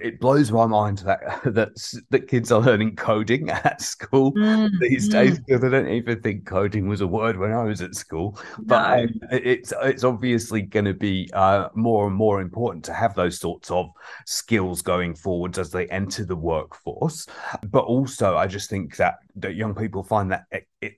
it 0.00 0.20
blows 0.20 0.52
my 0.52 0.66
mind 0.66 0.98
that 0.98 1.20
that 1.44 2.02
that 2.10 2.28
kids 2.28 2.52
are 2.52 2.60
learning 2.60 2.94
coding 2.94 3.50
at 3.50 3.82
school 3.82 4.32
mm. 4.34 4.70
these 4.80 5.08
days 5.08 5.38
mm. 5.38 5.44
because 5.46 5.64
I 5.64 5.70
don't 5.70 5.88
even 5.88 6.22
think 6.22 6.46
coding 6.46 6.88
was 6.88 7.00
a 7.00 7.06
word 7.06 7.36
when 7.36 7.52
I 7.52 7.64
was 7.64 7.82
at 7.82 7.96
school. 7.96 8.38
But 8.60 8.96
no. 8.96 9.02
um, 9.02 9.20
it's 9.32 9.72
it's 9.82 10.04
obviously 10.04 10.62
going 10.62 10.84
to 10.84 10.94
be 10.94 11.28
uh, 11.32 11.68
more 11.74 12.06
and 12.06 12.14
more 12.14 12.40
important 12.40 12.84
to 12.84 12.92
have 12.92 13.14
those 13.14 13.40
sorts 13.40 13.70
of 13.70 13.90
skills 14.26 14.80
going 14.80 15.16
forwards 15.16 15.58
as 15.58 15.70
they 15.70 15.86
enter 15.88 16.24
the 16.24 16.36
workforce. 16.36 17.26
But 17.64 17.84
also, 17.84 18.36
I 18.36 18.46
just 18.46 18.70
think 18.70 18.96
that 18.96 19.16
that 19.36 19.56
young 19.56 19.74
people 19.74 20.04
find 20.04 20.30
that 20.30 20.44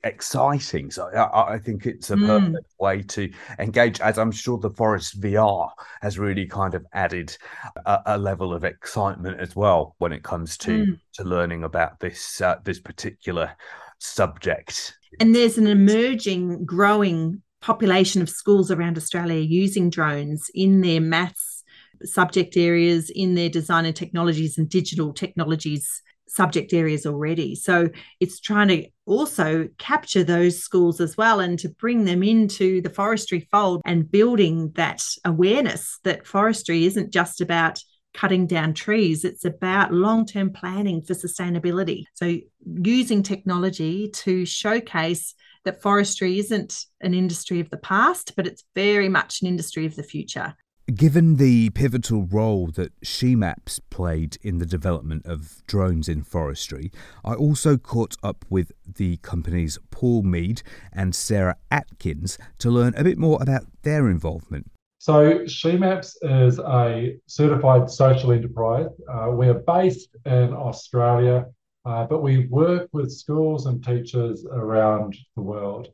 exciting. 0.05 0.91
So 0.91 1.07
I, 1.07 1.55
I, 1.55 1.59
think 1.59 1.87
it's 1.87 2.11
a 2.11 2.17
mm. 2.17 2.27
perfect 2.27 2.75
way 2.79 3.03
to 3.03 3.31
engage. 3.59 4.01
As 4.01 4.19
I'm 4.19 4.33
sure 4.33 4.59
the 4.67 4.75
Forest 4.75 5.21
VR 5.21 5.71
has 6.03 6.19
really 6.19 6.45
kind 6.45 6.75
of 6.75 6.85
added 6.93 7.37
a, 7.85 8.01
a 8.07 8.19
level 8.19 8.53
of 8.53 8.65
excitement 8.65 9.39
as 9.39 9.55
well 9.55 9.95
when 9.99 10.13
it 10.13 10.25
comes 10.25 10.59
to 10.59 10.87
mm. 10.87 11.01
to 11.13 11.23
learning 11.23 11.63
about 11.63 12.01
this 12.01 12.41
uh, 12.41 12.57
this 12.65 12.81
particular 12.81 13.53
subject. 13.99 14.97
And 15.21 15.35
there's 15.35 15.57
an 15.57 15.69
emerging, 15.69 16.65
growing 16.65 17.43
population 17.61 18.23
of 18.23 18.29
schools 18.29 18.73
around 18.73 18.97
Australia 18.97 19.41
using 19.41 19.89
drones 19.89 20.51
in 20.53 20.81
their 20.81 21.01
maths 21.01 21.63
subject 22.03 22.57
areas, 22.57 23.09
in 23.09 23.37
their 23.37 23.49
design 23.49 23.87
and 23.87 23.95
technologies 23.95 24.59
and 24.59 24.69
digital 24.69 25.13
technologies 25.13 26.03
subject 26.29 26.73
areas 26.73 27.07
already. 27.07 27.55
So 27.55 27.89
it's 28.21 28.41
trying 28.41 28.69
to 28.69 28.87
also 29.07 29.69
capture 29.79 30.25
those 30.25 30.61
schools 30.61 31.01
as 31.01 31.17
well 31.17 31.41
and 31.41 31.59
to 31.61 31.69
bring 31.69 32.05
them 32.05 32.23
into 32.23 32.81
the 32.83 32.91
forestry 32.91 33.49
fold 33.51 33.83
and 33.85 34.11
building 34.11 34.73
that 34.75 35.05
awareness 35.25 35.99
that 36.05 36.27
forestry 36.27 36.85
isn't 36.87 37.13
just 37.13 37.41
about 37.41 37.81
cutting 38.17 38.47
down 38.47 38.73
trees, 38.73 39.25
it's 39.25 39.45
about 39.45 39.93
long 39.93 40.27
term 40.27 40.51
planning 40.53 41.03
for 41.03 41.15
sustainability. 41.15 42.05
So 42.15 42.39
using 42.65 43.23
technology 43.23 44.09
to 44.09 44.47
showcase 44.47 45.35
that 45.65 45.83
forestry 45.83 46.39
isn't 46.39 46.87
an 47.01 47.13
industry 47.13 47.61
of 47.61 47.69
the 47.71 47.77
past, 47.77 48.33
but 48.37 48.47
it's 48.47 48.65
very 48.75 49.09
much 49.09 49.43
an 49.43 49.49
industry 49.49 49.85
of 49.85 49.95
the 49.97 50.03
future. 50.03 50.55
Given 50.95 51.35
the 51.35 51.71
pivotal 51.71 52.27
role 52.27 52.69
that 52.69 52.93
Shemaps 53.01 53.81
played 53.91 54.39
in 54.43 54.59
the 54.59 54.67
development 54.67 55.27
of 55.27 55.67
drones 55.67 56.09
in 56.09 56.23
forestry, 56.23 56.93
I 57.25 57.35
also 57.35 57.77
caught 57.77 58.17
up 58.23 58.45
with 58.49 58.71
the 58.87 59.17
company's 59.17 59.81
Paul 59.91 60.23
Mead 60.23 60.63
and 60.93 61.13
Sarah 61.13 61.57
Atkins 61.73 62.39
to 62.59 62.71
learn 62.71 62.95
a 62.97 63.03
bit 63.03 63.19
more 63.19 63.43
about 63.43 63.65
their 63.83 64.09
involvement. 64.09 64.71
So, 64.99 65.41
Shemaps 65.41 66.15
is 66.23 66.61
a 66.61 67.17
certified 67.27 67.91
social 67.91 68.31
enterprise. 68.31 68.91
Uh, 69.13 69.31
we're 69.31 69.55
based 69.55 70.15
in 70.25 70.55
Australia, 70.55 71.47
uh, 71.85 72.05
but 72.05 72.23
we 72.23 72.47
work 72.47 72.89
with 72.93 73.11
schools 73.11 73.67
and 73.67 73.85
teachers 73.85 74.47
around 74.53 75.17
the 75.35 75.43
world. 75.43 75.89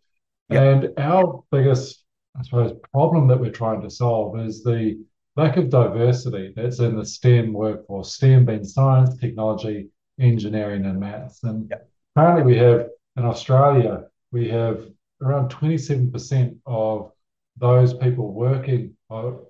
Yep. 0.50 0.62
And 0.62 0.98
our 0.98 1.42
biggest 1.50 2.01
I 2.38 2.42
suppose, 2.42 2.72
problem 2.92 3.28
that 3.28 3.40
we're 3.40 3.50
trying 3.50 3.82
to 3.82 3.90
solve 3.90 4.38
is 4.40 4.62
the 4.62 5.04
lack 5.36 5.56
of 5.56 5.70
diversity 5.70 6.52
that's 6.54 6.80
in 6.80 6.96
the 6.96 7.04
STEM 7.04 7.52
workforce, 7.52 8.14
STEM 8.14 8.46
being 8.46 8.64
science, 8.64 9.16
technology, 9.18 9.88
engineering, 10.18 10.86
and 10.86 10.98
maths. 10.98 11.42
And 11.42 11.68
yep. 11.70 11.88
currently, 12.16 12.44
we 12.44 12.58
have 12.58 12.88
in 13.16 13.24
Australia, 13.24 14.04
we 14.30 14.48
have 14.48 14.86
around 15.20 15.50
27% 15.50 16.56
of 16.66 17.12
those 17.58 17.94
people 17.94 18.32
working 18.32 18.96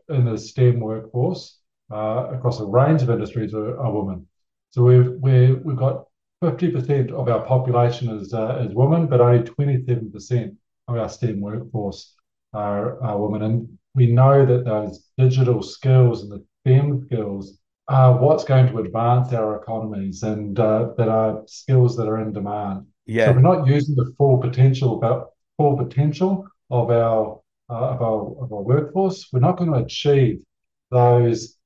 in 0.09 0.25
the 0.25 0.37
STEM 0.37 0.81
workforce 0.81 1.59
uh, 1.93 2.31
across 2.33 2.61
a 2.61 2.65
range 2.65 3.03
of 3.03 3.11
industries 3.11 3.55
are, 3.55 3.79
are 3.79 3.93
women. 3.93 4.27
So 4.71 4.83
we've 4.83 5.13
we 5.21 5.53
we've 5.53 5.77
got 5.77 6.07
50% 6.43 7.13
of 7.13 7.29
our 7.29 7.45
population 7.47 8.09
is 8.19 8.35
uh, 8.35 8.67
is 8.67 8.75
women, 8.75 9.07
but 9.07 9.21
only 9.21 9.43
27% 9.49 10.57
of 10.89 10.97
our 10.97 11.09
STEM 11.09 11.41
workforce 11.41 12.15
are, 12.53 13.03
are 13.03 13.19
women. 13.19 13.43
And 13.43 13.79
we 13.95 14.07
know 14.07 14.47
that 14.47 14.65
those 14.65 15.09
digital 15.19 15.63
skills 15.63 16.23
and 16.23 16.33
the 16.33 16.45
STEM 16.61 17.07
skills 17.07 17.59
are 17.89 18.17
what's 18.17 18.45
going 18.45 18.69
to 18.69 18.79
advance 18.79 19.33
our 19.33 19.61
economies 19.61 20.23
and 20.23 20.59
uh, 20.59 20.91
that 20.97 21.09
are 21.09 21.43
skills 21.47 21.97
that 21.97 22.09
are 22.09 22.21
in 22.21 22.33
demand. 22.33 22.87
Yeah. 23.07 23.27
So 23.27 23.33
we're 23.33 23.41
not 23.41 23.67
using 23.67 23.97
the 23.97 24.15
full 24.17 24.39
potential 24.39 24.97
about 24.97 25.31
full 25.57 25.77
potential 25.77 26.47
of 26.71 26.91
our 26.91 27.41
uh, 27.69 27.75
of 27.75 28.03
our 28.03 28.45
of 28.45 28.53
our 28.53 28.63
workforce. 28.63 29.29
We're 29.33 29.41
not 29.41 29.59
going 29.59 29.73
to 29.73 29.79
achieve 29.79 30.43
those 30.91 31.57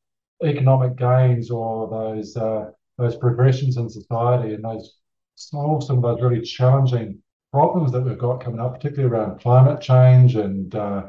economic 0.43 0.97
gains 0.97 1.51
or 1.51 1.89
those 1.91 2.37
uh, 2.37 2.71
those 2.99 3.17
progressions 3.17 3.77
in 3.77 3.89
society 3.91 4.55
and 4.55 4.65
those 4.65 4.97
solve 5.35 5.85
some 5.85 5.99
of 5.99 6.03
those 6.03 6.23
really 6.23 6.41
challenging 6.41 7.23
problems 7.53 7.93
that 7.93 8.03
we've 8.03 8.19
got 8.19 8.45
coming 8.45 8.61
up, 8.61 8.75
particularly 8.75 9.13
around 9.13 9.41
climate 9.41 9.81
change 9.81 10.37
and 10.37 10.75
uh, 10.75 11.05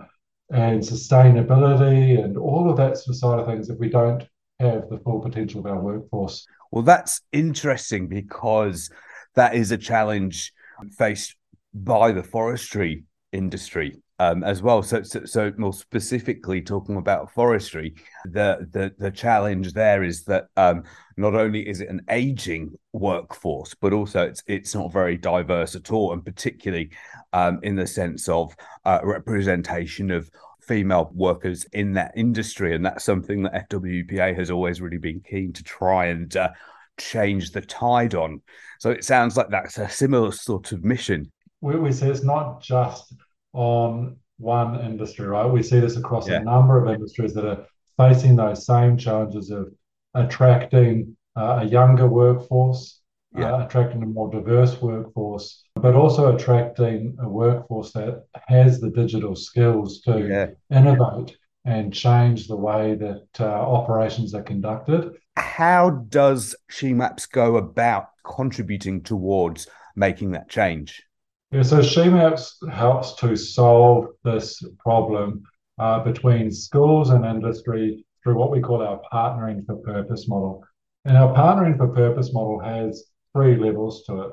and 0.49 0.81
sustainability 0.81 2.23
and 2.23 2.37
all 2.37 2.69
of 2.69 2.77
that 2.77 2.97
sort 2.97 3.39
of 3.39 3.45
things 3.45 3.69
if 3.69 3.77
we 3.77 3.89
don't 3.89 4.23
have 4.59 4.89
the 4.89 4.97
full 4.99 5.19
potential 5.19 5.59
of 5.59 5.65
our 5.65 5.79
workforce. 5.79 6.47
Well, 6.71 6.83
that's 6.83 7.21
interesting 7.31 8.07
because 8.07 8.89
that 9.35 9.55
is 9.55 9.71
a 9.71 9.77
challenge 9.77 10.53
faced 10.97 11.35
by 11.73 12.11
the 12.11 12.23
forestry 12.23 13.03
industry 13.31 14.01
um, 14.19 14.43
as 14.43 14.61
well. 14.61 14.81
So, 14.81 15.03
so, 15.03 15.25
so, 15.25 15.51
more 15.57 15.73
specifically, 15.73 16.61
talking 16.61 16.97
about 16.97 17.31
forestry, 17.31 17.95
the 18.25 18.67
the 18.71 18.93
the 18.97 19.11
challenge 19.11 19.73
there 19.73 20.03
is 20.03 20.23
that 20.23 20.47
um, 20.57 20.83
not 21.17 21.35
only 21.35 21.67
is 21.67 21.81
it 21.81 21.89
an 21.89 22.01
aging 22.09 22.73
workforce, 22.93 23.75
but 23.75 23.93
also 23.93 24.23
it's 24.23 24.43
it's 24.47 24.73
not 24.73 24.91
very 24.91 25.17
diverse 25.17 25.75
at 25.75 25.91
all, 25.91 26.13
and 26.13 26.25
particularly 26.25 26.89
um, 27.33 27.59
in 27.63 27.75
the 27.75 27.87
sense 27.87 28.27
of 28.27 28.55
uh, 28.85 28.99
representation 29.03 30.11
of 30.11 30.29
female 30.61 31.11
workers 31.13 31.65
in 31.73 31.93
that 31.93 32.11
industry, 32.15 32.75
and 32.75 32.85
that's 32.85 33.05
something 33.05 33.43
that 33.43 33.69
FWPA 33.69 34.35
has 34.35 34.51
always 34.51 34.81
really 34.81 34.97
been 34.97 35.21
keen 35.21 35.53
to 35.53 35.63
try 35.63 36.07
and 36.07 36.35
uh, 36.35 36.49
change 36.97 37.51
the 37.51 37.61
tide 37.61 38.15
on. 38.15 38.41
So 38.79 38.89
it 38.89 39.03
sounds 39.03 39.37
like 39.37 39.49
that's 39.49 39.77
a 39.77 39.89
similar 39.89 40.31
sort 40.31 40.71
of 40.71 40.83
mission. 40.83 41.31
We, 41.61 41.91
see 41.91 42.07
it's 42.07 42.23
not 42.23 42.61
just 42.61 43.13
on 43.57 44.17
one 44.37 44.79
industry, 44.81 45.25
right? 45.25 45.51
We 45.51 45.63
see 45.63 45.79
this 45.79 45.97
across 45.97 46.29
yeah. 46.29 46.41
a 46.41 46.43
number 46.43 46.81
of 46.81 46.93
industries 46.93 47.33
that 47.33 47.45
are 47.45 47.65
facing 47.97 48.35
those 48.35 48.65
same 48.65 48.97
challenges 48.97 49.49
of 49.49 49.73
attracting 50.13 51.17
uh, 51.35 51.59
a 51.61 51.65
younger 51.65 52.07
workforce, 52.07 53.01
yeah. 53.35 53.55
uh, 53.55 53.65
attracting 53.65 54.03
a 54.03 54.05
more 54.05 54.29
diverse 54.29 54.79
workforce, 54.79 55.63
but 55.75 55.95
also 55.95 56.35
attracting 56.35 57.17
a 57.19 57.27
workforce 57.27 57.91
that 57.93 58.25
has 58.47 58.79
the 58.79 58.91
digital 58.91 59.35
skills 59.35 60.01
to 60.01 60.27
yeah. 60.27 60.77
innovate 60.77 61.35
and 61.65 61.91
change 61.91 62.47
the 62.47 62.55
way 62.55 62.93
that 62.95 63.27
uh, 63.39 63.43
operations 63.43 64.35
are 64.35 64.43
conducted. 64.43 65.13
How 65.35 65.89
does 65.89 66.55
SheMaps 66.71 67.29
go 67.29 67.57
about 67.57 68.09
contributing 68.23 69.01
towards 69.01 69.67
making 69.95 70.31
that 70.31 70.47
change? 70.47 71.03
Yeah, 71.57 71.63
so 71.63 71.79
SheMaps 71.79 72.71
helps 72.71 73.15
to 73.15 73.35
solve 73.35 74.09
this 74.23 74.63
problem 74.77 75.41
uh, 75.79 76.03
between 76.03 76.51
schools 76.51 77.09
and 77.09 77.25
industry 77.25 78.05
through 78.21 78.35
what 78.35 78.51
we 78.51 78.61
call 78.61 78.83
our 78.83 79.01
partnering 79.11 79.65
for 79.65 79.77
purpose 79.77 80.27
model. 80.27 80.63
And 81.05 81.17
our 81.17 81.33
partnering 81.33 81.75
for 81.75 81.87
purpose 81.87 82.31
model 82.31 82.59
has 82.59 83.05
three 83.33 83.55
levels 83.55 84.03
to 84.03 84.21
it. 84.21 84.31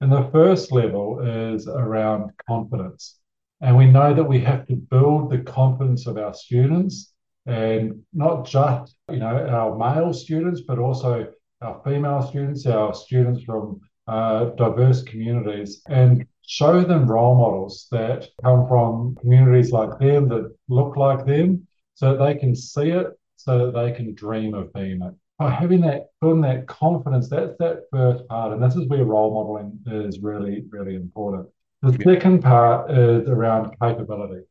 And 0.00 0.10
the 0.10 0.30
first 0.32 0.72
level 0.72 1.20
is 1.20 1.68
around 1.68 2.30
confidence. 2.48 3.18
And 3.60 3.76
we 3.76 3.84
know 3.84 4.14
that 4.14 4.24
we 4.24 4.40
have 4.40 4.66
to 4.68 4.76
build 4.76 5.30
the 5.30 5.40
confidence 5.40 6.06
of 6.06 6.16
our 6.16 6.32
students 6.32 7.12
and 7.44 8.02
not 8.14 8.46
just, 8.46 8.96
you 9.10 9.18
know, 9.18 9.46
our 9.46 9.76
male 9.76 10.14
students, 10.14 10.62
but 10.66 10.78
also 10.78 11.30
our 11.60 11.82
female 11.84 12.22
students, 12.22 12.64
our 12.64 12.94
students 12.94 13.42
from 13.44 13.82
uh, 14.06 14.46
diverse 14.56 15.02
communities. 15.02 15.82
And 15.86 16.26
show 16.46 16.82
them 16.82 17.06
role 17.06 17.36
models 17.36 17.86
that 17.90 18.28
come 18.42 18.66
from 18.68 19.16
communities 19.20 19.70
like 19.70 19.98
them 19.98 20.28
that 20.28 20.54
look 20.68 20.96
like 20.96 21.24
them 21.24 21.66
so 21.94 22.16
that 22.16 22.24
they 22.24 22.38
can 22.38 22.54
see 22.54 22.90
it 22.90 23.06
so 23.36 23.66
that 23.66 23.72
they 23.72 23.92
can 23.92 24.14
dream 24.14 24.54
of 24.54 24.72
being 24.72 25.02
it. 25.02 25.14
By 25.38 25.50
having 25.50 25.80
that 25.82 26.10
building 26.20 26.42
that 26.42 26.66
confidence 26.66 27.28
that's 27.28 27.56
that 27.58 27.84
first 27.90 28.26
part 28.28 28.52
and 28.52 28.62
this 28.62 28.76
is 28.76 28.88
where 28.88 29.04
role 29.04 29.34
modeling 29.34 29.78
is 30.04 30.20
really 30.20 30.64
really 30.70 30.94
important. 30.94 31.48
The 31.82 31.98
second 32.04 32.42
part 32.42 32.90
is 32.90 33.28
around 33.28 33.74
capability. 33.80 34.44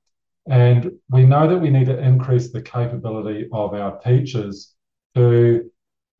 And 0.49 0.91
we 1.09 1.23
know 1.23 1.47
that 1.47 1.59
we 1.59 1.69
need 1.69 1.85
to 1.85 1.97
increase 1.97 2.51
the 2.51 2.61
capability 2.61 3.47
of 3.53 3.73
our 3.73 3.99
teachers 3.99 4.73
to 5.15 5.71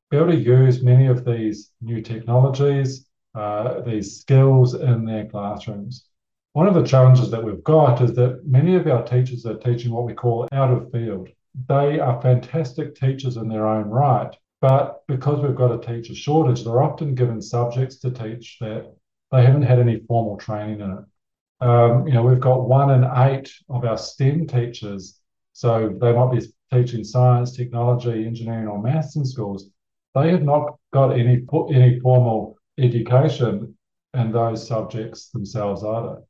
be 0.10 0.18
able 0.18 0.28
to 0.28 0.38
use 0.38 0.84
many 0.84 1.08
of 1.08 1.26
these 1.26 1.72
new 1.82 2.02
technologies 2.02 3.08
uh, 3.36 3.82
these 3.82 4.20
skills 4.20 4.74
in 4.74 5.06
their 5.06 5.26
classrooms. 5.26 6.06
One 6.54 6.68
of 6.68 6.74
the 6.74 6.84
challenges 6.84 7.32
that 7.32 7.44
we've 7.44 7.64
got 7.64 8.02
is 8.02 8.14
that 8.16 8.46
many 8.46 8.76
of 8.76 8.88
our 8.88 9.04
teachers 9.04 9.46
are 9.46 9.58
teaching 9.58 9.92
what 9.92 10.06
we 10.06 10.14
call 10.14 10.48
out 10.52 10.72
of 10.72 10.92
field. 10.92 11.30
They 11.68 12.00
are 12.00 12.22
fantastic 12.22 12.96
teachers 12.96 13.38
in 13.38 13.48
their 13.48 13.68
own 13.68 13.88
right, 13.90 14.36
but 14.60 15.04
because 15.08 15.42
we've 15.42 15.56
got 15.56 15.72
a 15.72 15.86
teacher 15.86 16.14
shortage, 16.14 16.64
they're 16.64 16.84
often 16.84 17.16
given 17.16 17.42
subjects 17.42 17.98
to 18.00 18.12
teach 18.12 18.58
that 18.60 18.94
they 19.32 19.44
haven't 19.46 19.64
had 19.64 19.80
any 19.80 20.02
formal 20.08 20.38
training 20.38 20.82
in 20.82 20.92
it. 20.92 21.66
Um, 21.66 22.08
you 22.08 22.14
know, 22.14 22.24
we've 22.24 22.40
got 22.40 22.68
one 22.68 22.92
in 22.92 23.10
eight 23.30 23.52
of 23.70 23.86
our 23.86 23.98
STEM 23.98 24.48
teachers, 24.48 25.20
so 25.54 25.96
they 26.02 26.12
might 26.12 26.32
be 26.32 26.46
teaching 26.72 27.04
science, 27.04 27.56
technology, 27.56 28.26
engineering, 28.26 28.68
or 28.68 28.82
maths 28.82 29.16
in 29.16 29.26
schools. 29.26 29.70
They 30.16 30.32
have 30.32 30.44
not 30.44 30.76
got 30.92 31.12
any 31.12 31.46
any 31.74 32.00
formal 32.00 32.58
education 32.82 33.76
and 34.14 34.34
those 34.34 34.68
subjects 34.68 35.30
themselves 35.30 35.84
either. 35.84 36.22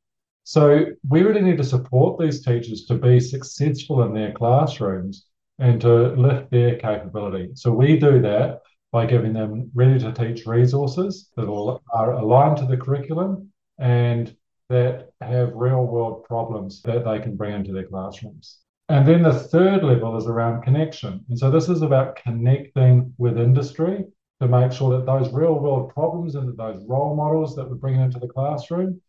So 0.43 0.85
we 1.07 1.21
really 1.21 1.41
need 1.41 1.57
to 1.57 1.63
support 1.63 2.19
these 2.19 2.43
teachers 2.43 2.85
to 2.85 2.95
be 2.95 3.19
successful 3.19 4.03
in 4.03 4.13
their 4.13 4.33
classrooms 4.33 5.27
and 5.59 5.79
to 5.81 6.09
lift 6.13 6.51
their 6.51 6.77
capability. 6.77 7.51
So 7.53 7.71
we 7.71 7.97
do 7.97 8.21
that 8.21 8.61
by 8.91 9.05
giving 9.05 9.33
them 9.33 9.71
ready 9.73 9.99
to 9.99 10.11
teach 10.11 10.45
resources 10.45 11.29
that 11.37 11.47
are 11.47 12.11
aligned 12.13 12.57
to 12.57 12.65
the 12.65 12.77
curriculum 12.77 13.51
and 13.79 14.35
that 14.69 15.09
have 15.21 15.53
real 15.53 15.85
world 15.85 16.23
problems 16.23 16.81
that 16.83 17.05
they 17.05 17.19
can 17.19 17.35
bring 17.35 17.53
into 17.53 17.73
their 17.73 17.87
classrooms. 17.87 18.59
And 18.89 19.07
then 19.07 19.23
the 19.23 19.33
third 19.33 19.83
level 19.83 20.17
is 20.17 20.27
around 20.27 20.63
connection. 20.63 21.23
And 21.29 21.37
so 21.37 21.49
this 21.49 21.69
is 21.69 21.81
about 21.81 22.17
connecting 22.17 23.13
with 23.17 23.37
industry 23.37 24.05
to 24.41 24.47
make 24.47 24.71
sure 24.71 24.97
that 24.97 25.05
those 25.05 25.31
real 25.31 25.59
world 25.59 25.93
problems 25.93 26.33
and 26.33 26.57
those 26.57 26.83
role 26.87 27.15
models 27.15 27.55
that 27.55 27.69
we're 27.69 27.75
bringing 27.75 28.01
into 28.01 28.19
the 28.19 28.27
classroom 28.27 28.99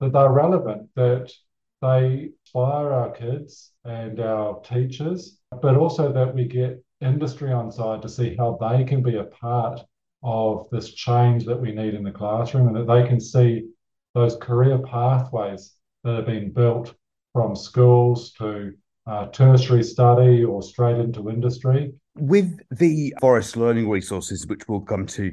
that 0.00 0.12
they're 0.12 0.30
relevant 0.30 0.88
that 0.94 1.32
they 1.80 2.28
inspire 2.44 2.92
our 2.92 3.10
kids 3.10 3.72
and 3.86 4.20
our 4.20 4.60
teachers 4.60 5.38
but 5.62 5.76
also 5.76 6.12
that 6.12 6.34
we 6.34 6.44
get 6.44 6.84
industry 7.00 7.50
on 7.50 7.72
side 7.72 8.02
to 8.02 8.08
see 8.08 8.36
how 8.36 8.58
they 8.60 8.84
can 8.84 9.02
be 9.02 9.16
a 9.16 9.24
part 9.24 9.80
of 10.22 10.68
this 10.70 10.92
change 10.92 11.46
that 11.46 11.60
we 11.60 11.72
need 11.72 11.94
in 11.94 12.04
the 12.04 12.12
classroom 12.12 12.68
and 12.68 12.76
that 12.76 12.86
they 12.86 13.08
can 13.08 13.18
see 13.20 13.66
those 14.14 14.36
career 14.36 14.78
pathways 14.78 15.74
that 16.04 16.16
have 16.16 16.26
been 16.26 16.52
built 16.52 16.94
from 17.32 17.56
schools 17.56 18.32
to 18.32 18.74
uh, 19.06 19.26
tertiary 19.28 19.82
study 19.82 20.44
or 20.44 20.62
straight 20.62 20.98
into 20.98 21.30
industry 21.30 21.92
with 22.14 22.60
the 22.70 23.14
forest 23.20 23.56
learning 23.56 23.88
resources, 23.88 24.46
which 24.46 24.68
we'll 24.68 24.80
come 24.80 25.06
to 25.06 25.32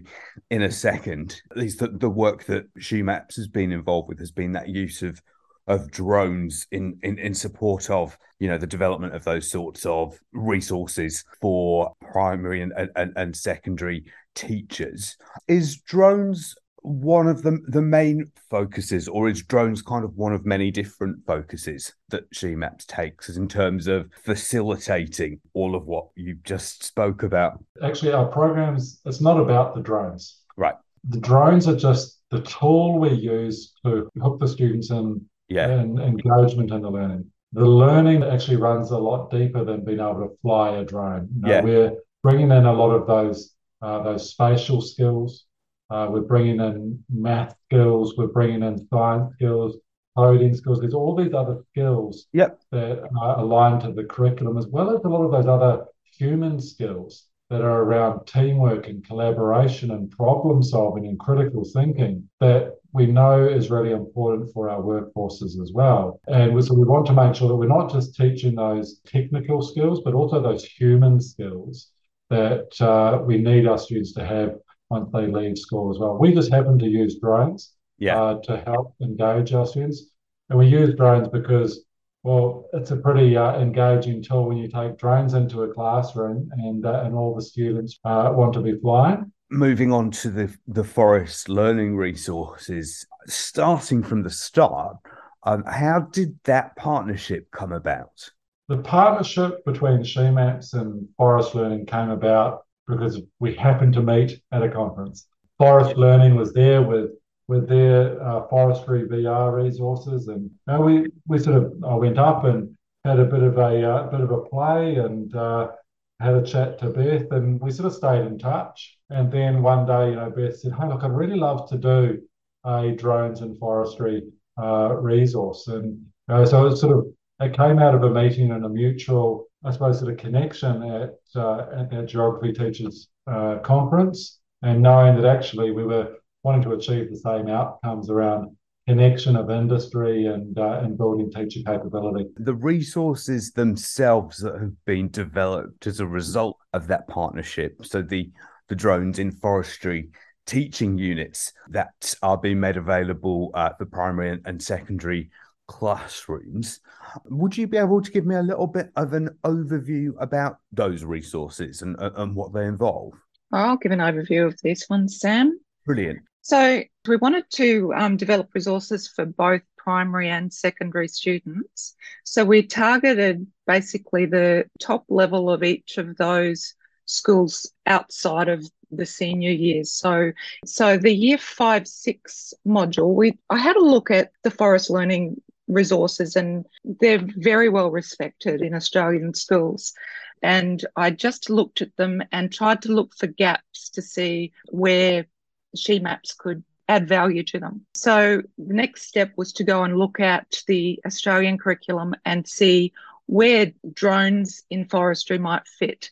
in 0.50 0.64
a 0.64 0.72
second, 0.72 1.42
at 1.52 1.58
least 1.58 1.80
the, 1.80 1.90
the 1.90 2.10
work 2.10 2.46
that 2.46 2.74
SheMaps 2.76 3.36
has 3.36 3.48
been 3.48 3.72
involved 3.72 4.08
with 4.08 4.20
has 4.20 4.32
been 4.32 4.54
that 4.54 4.70
use 4.70 5.02
of 5.02 5.22
of 5.68 5.92
drones 5.92 6.66
in, 6.72 6.98
in 7.04 7.20
in 7.20 7.34
support 7.34 7.92
of 7.92 8.18
you 8.40 8.48
know 8.48 8.58
the 8.58 8.66
development 8.66 9.14
of 9.14 9.24
those 9.24 9.52
sorts 9.52 9.86
of 9.86 10.20
resources 10.34 11.24
for 11.40 11.94
primary 12.12 12.64
and, 12.64 12.74
and, 12.96 13.14
and 13.16 13.36
secondary 13.36 14.04
teachers. 14.34 15.16
Is 15.48 15.78
drones 15.82 16.56
one 16.82 17.28
of 17.28 17.44
the 17.44 17.60
the 17.68 17.82
main 17.82 18.32
focuses, 18.50 19.08
or 19.08 19.30
is 19.30 19.44
drones 19.44 19.82
kind 19.82 20.04
of 20.04 20.16
one 20.16 20.34
of 20.34 20.46
many 20.46 20.72
different 20.72 21.26
focuses 21.26 21.94
that 22.10 22.30
SheMaps 22.32 22.86
takes 22.86 23.30
is 23.30 23.38
in 23.38 23.48
terms 23.48 23.88
of 23.88 24.10
facilitating 24.24 25.40
all 25.54 25.76
of 25.76 25.86
what 25.86 26.08
you 26.16 26.36
just 26.44 26.84
spoke 26.84 27.24
about? 27.24 27.64
Actually, 27.84 28.14
our 28.14 28.28
programs 28.28 29.02
it's 29.06 29.22
not 29.22 29.40
about 29.40 29.76
the 29.76 29.82
drones. 29.82 30.40
Right. 30.58 30.76
The 31.08 31.20
drones 31.20 31.68
are 31.68 31.78
just 31.78 32.20
the 32.30 32.42
tool 32.42 33.00
we 33.00 33.12
use 33.12 33.74
to 33.86 34.10
hook 34.22 34.40
the 34.40 34.48
students 34.48 34.92
in 34.92 35.26
yeah. 35.48 35.70
and 35.70 36.00
engagement 36.00 36.72
in 36.72 36.82
the 36.82 36.92
learning. 36.92 37.26
The 37.54 37.66
learning 37.66 38.24
actually 38.24 38.58
runs 38.58 38.92
a 38.92 38.98
lot 38.98 39.32
deeper 39.32 39.64
than 39.64 39.84
being 39.84 40.00
able 40.00 40.28
to 40.28 40.38
fly 40.42 40.78
a 40.78 40.86
drone. 40.86 41.30
You 41.36 41.42
know, 41.42 41.50
yeah. 41.50 41.62
We're 41.62 41.92
bringing 42.22 42.52
in 42.52 42.66
a 42.66 42.74
lot 42.74 42.92
of 42.92 43.08
those 43.08 43.54
uh, 43.82 44.04
those 44.04 44.30
spatial 44.30 44.82
skills, 44.82 45.46
uh, 45.90 46.08
we're 46.10 46.22
bringing 46.22 46.60
in 46.60 47.04
math 47.10 47.56
skills, 47.66 48.16
we're 48.18 48.28
bringing 48.28 48.64
in 48.64 48.88
science 48.88 49.34
skills, 49.34 49.78
coding 50.18 50.54
skills. 50.54 50.80
There's 50.80 50.94
all 50.94 51.16
these 51.16 51.34
other 51.34 51.64
skills 51.72 52.28
yep. 52.34 52.62
that 52.72 53.08
are 53.20 53.40
aligned 53.40 53.82
to 53.82 53.92
the 53.92 54.04
curriculum, 54.04 54.58
as 54.58 54.68
well 54.68 54.96
as 54.96 55.04
a 55.04 55.08
lot 55.08 55.24
of 55.24 55.32
those 55.32 55.48
other 55.48 55.86
human 56.18 56.60
skills 56.60 57.28
that 57.50 57.62
are 57.62 57.82
around 57.82 58.26
teamwork 58.28 58.88
and 58.88 59.06
collaboration 59.06 59.92
and 59.92 60.12
problem 60.12 60.62
solving 60.62 61.08
and 61.08 61.20
critical 61.20 61.64
thinking 61.74 62.30
that 62.40 62.76
we 62.94 63.06
know 63.06 63.48
is 63.48 63.72
really 63.72 63.92
important 63.92 64.52
for 64.54 64.70
our 64.70 64.82
workforces 64.82 65.62
as 65.62 65.72
well. 65.74 66.20
And 66.28 66.64
so 66.64 66.74
we 66.74 66.84
want 66.84 67.08
to 67.08 67.14
make 67.14 67.36
sure 67.36 67.48
that 67.48 67.56
we're 67.56 67.68
not 67.68 67.92
just 67.92 68.16
teaching 68.16 68.56
those 68.56 69.00
technical 69.06 69.62
skills, 69.62 70.02
but 70.04 70.14
also 70.14 70.42
those 70.42 70.64
human 70.64 71.20
skills 71.20 71.92
that 72.30 72.80
uh, 72.82 73.22
we 73.26 73.38
need 73.38 73.68
our 73.68 73.78
students 73.80 74.14
to 74.14 74.26
have 74.26 74.56
once 74.90 75.10
they 75.14 75.28
leave 75.28 75.58
school 75.58 75.92
as 75.92 76.00
well. 76.00 76.18
We 76.18 76.34
just 76.34 76.52
happen 76.52 76.80
to 76.80 76.88
use 76.88 77.20
drones 77.20 77.74
yeah. 77.98 78.20
uh, 78.20 78.40
to 78.42 78.58
help 78.66 78.96
engage 79.02 79.54
our 79.54 79.66
students. 79.66 80.12
And 80.50 80.58
we 80.58 80.68
use 80.68 80.96
drones 80.96 81.28
because, 81.28 81.86
well, 82.24 82.66
it's 82.74 82.92
a 82.92 82.98
pretty 82.98 83.38
uh, 83.38 83.60
engaging 83.60 84.24
tool 84.24 84.48
when 84.48 84.58
you 84.58 84.68
take 84.68 84.98
drones 84.98 85.36
into 85.36 85.64
a 85.64 85.74
classroom 85.74 86.50
and 86.54 86.86
uh, 86.86 87.04
and 87.06 87.14
all 87.14 87.36
the 87.36 87.42
students 87.42 88.00
uh, 88.04 88.32
want 88.34 88.54
to 88.54 88.62
be 88.62 88.80
flying. 88.80 89.32
Moving 89.52 89.92
on 89.92 90.12
to 90.12 90.30
the 90.30 90.56
the 90.68 90.84
forest 90.84 91.50
learning 91.50 91.96
resources, 91.96 93.06
starting 93.28 94.02
from 94.02 94.24
the 94.24 94.30
start, 94.30 94.98
um, 95.44 95.64
how 95.66 96.02
did 96.12 96.38
that 96.46 96.76
partnership 96.76 97.50
come 97.52 97.72
about? 97.72 98.32
The 98.68 98.78
partnership 98.78 99.66
between 99.66 100.00
SheMaps 100.00 100.74
and 100.74 101.08
Forest 101.18 101.56
Learning 101.56 101.88
came 101.88 102.12
about 102.12 102.66
because 102.90 103.22
we 103.40 103.56
happened 103.56 103.94
to 103.94 104.02
meet 104.02 104.42
at 104.52 104.64
a 104.64 104.70
conference. 104.70 105.28
Forest 105.58 105.96
Learning 105.96 106.36
was 106.36 106.52
there 106.54 106.82
with 106.82 107.12
with 107.48 107.68
their 107.68 108.22
uh, 108.22 108.48
forestry 108.48 109.08
VR 109.08 109.52
resources, 109.52 110.28
and 110.28 110.44
you 110.44 110.52
know, 110.68 110.82
we 110.82 111.08
we 111.28 111.40
sort 111.40 111.58
of 111.58 111.74
I 111.84 111.96
went 111.96 112.18
up 112.18 112.44
and 112.44 112.76
had 113.06 113.20
a 113.20 113.26
bit 113.26 113.44
of 113.44 113.58
a 113.58 113.84
uh, 113.84 114.08
bit 114.10 114.22
of 114.22 114.32
a 114.32 114.42
play 114.42 114.96
and 114.96 115.36
uh, 115.36 115.72
had 116.20 116.36
a 116.36 116.44
chat 116.44 116.80
to 116.80 116.90
Beth, 116.90 117.32
and 117.32 117.60
we 117.60 117.72
sort 117.72 117.88
of 117.88 117.94
stayed 117.94 118.26
in 118.26 118.38
touch. 118.38 118.98
And 119.10 119.32
then 119.32 119.64
one 119.64 119.86
day, 119.86 120.10
you 120.12 120.16
know, 120.16 120.30
Beth 120.30 120.60
said, 120.60 120.74
"Hey, 120.74 120.88
look, 120.88 121.04
I'd 121.04 121.12
really 121.12 121.38
love 121.38 121.70
to 121.70 121.78
do 121.78 122.22
a 122.66 122.92
drones 122.92 123.42
and 123.42 123.58
forestry 123.58 124.24
uh, 124.62 124.96
resource," 124.96 125.68
and 125.68 126.06
so 126.28 126.68
it 126.68 126.78
sort 126.78 126.98
of 126.98 127.08
it 127.42 127.56
came 127.56 127.80
out 127.80 127.96
of 127.96 128.04
a 128.04 128.10
meeting 128.10 128.52
and 128.52 128.66
a 128.66 128.70
mutual, 128.70 129.48
I 129.64 129.72
suppose, 129.72 130.00
sort 130.00 130.12
of 130.12 130.18
connection 130.18 130.84
at 130.84 131.16
uh, 131.36 131.66
at 131.76 131.90
that 131.92 132.06
geography 132.08 132.54
teachers 132.54 133.10
uh, 133.28 133.58
conference, 133.58 134.40
and 134.62 134.82
knowing 134.82 135.16
that 135.16 135.26
actually 135.26 135.72
we 135.72 135.84
were 135.84 136.16
wanting 136.44 136.62
to 136.64 136.74
achieve 136.74 137.10
the 137.10 137.18
same 137.18 137.50
outcomes 137.50 138.10
around 138.10 138.56
connection 138.88 139.36
of 139.36 139.50
industry 139.50 140.26
and 140.26 140.58
uh, 140.58 140.80
and 140.84 140.98
building 140.98 141.32
teacher 141.32 141.60
capability. 141.66 142.26
The 142.38 142.56
resources 142.56 143.52
themselves 143.52 144.38
that 144.38 144.60
have 144.60 144.86
been 144.86 145.10
developed 145.10 145.88
as 145.88 146.00
a 146.00 146.08
result 146.08 146.58
of 146.74 146.88
that 146.88 147.08
partnership, 147.08 147.86
so 147.86 148.02
the 148.02 148.32
the 148.70 148.76
drones 148.76 149.20
in 149.20 149.32
forestry 149.32 150.10
teaching 150.46 150.98
units 150.98 151.54
that 151.70 152.16
are 152.24 152.38
being 152.38 152.60
made 152.60 152.78
available 152.78 153.52
uh, 153.54 153.70
for 153.78 153.86
primary 153.86 154.40
and 154.46 154.62
secondary 154.62 155.30
classrooms. 155.70 156.82
Would 157.26 157.56
you 157.56 157.68
be 157.68 157.78
able 157.78 158.02
to 158.02 158.12
give 158.12 158.26
me 158.26 158.36
a 158.36 158.42
little 158.42 158.66
bit 158.66 158.92
of 158.96 159.14
an 159.14 159.30
overview 159.46 160.14
about 160.20 160.58
those 160.72 161.06
resources 161.06 161.84
and, 161.84 161.96
and 162.00 162.36
what 162.36 162.54
they 162.54 162.66
involve? 162.66 163.14
I'll 163.54 163.78
give 163.78 163.92
an 163.92 164.00
overview 164.00 164.48
of 164.48 164.60
this 164.62 164.86
one, 164.88 165.08
Sam. 165.08 165.60
Brilliant. 165.86 166.20
So, 166.42 166.82
we 167.08 167.18
wanted 167.18 167.46
to 167.54 167.94
um, 167.96 168.18
develop 168.18 168.50
resources 168.54 169.08
for 169.08 169.26
both 169.26 169.62
primary 169.78 170.30
and 170.30 170.52
secondary 170.52 171.08
students. 171.08 171.96
So, 172.24 172.44
we 172.44 172.64
targeted 172.64 173.46
basically 173.68 174.26
the 174.26 174.66
top 174.80 175.06
level 175.08 175.52
of 175.52 175.64
each 175.64 176.00
of 176.00 176.18
those 176.18 176.74
schools 177.06 177.72
outside 177.86 178.50
of 178.50 178.66
the 178.92 179.06
senior 179.06 179.52
years. 179.52 179.92
So, 179.92 180.32
so 180.66 180.98
the 180.98 181.14
year 181.14 181.38
five, 181.38 181.88
six 181.88 182.54
module, 182.66 183.14
we 183.14 183.38
I 183.50 183.58
had 183.60 183.76
a 183.76 183.84
look 183.84 184.10
at 184.10 184.32
the 184.44 184.52
forest 184.52 184.90
learning 184.90 185.42
resources 185.70 186.36
and 186.36 186.66
they're 186.84 187.24
very 187.24 187.70
well 187.70 187.92
respected 187.92 188.62
in 188.62 188.74
Australian 188.74 189.34
schools. 189.34 189.94
And 190.42 190.84
I 190.96 191.12
just 191.12 191.50
looked 191.50 191.82
at 191.82 191.96
them 191.96 192.22
and 192.32 192.52
tried 192.52 192.82
to 192.82 192.92
look 192.92 193.14
for 193.16 193.28
gaps 193.28 193.90
to 193.92 194.02
see 194.02 194.52
where 194.72 195.28
she 195.76 196.00
maps 196.00 196.34
could 196.34 196.64
add 196.88 197.08
value 197.08 197.44
to 197.44 197.60
them. 197.60 197.86
So 197.94 198.42
the 198.58 198.74
next 198.74 199.04
step 199.04 199.32
was 199.38 199.54
to 199.54 199.64
go 199.64 199.84
and 199.84 199.98
look 199.98 200.20
at 200.20 200.64
the 200.68 201.00
Australian 201.06 201.58
curriculum 201.58 202.16
and 202.26 202.48
see 202.48 202.94
where 203.28 203.72
drones 203.94 204.64
in 204.72 204.86
forestry 204.86 205.38
might 205.38 205.68
fit. 205.68 206.10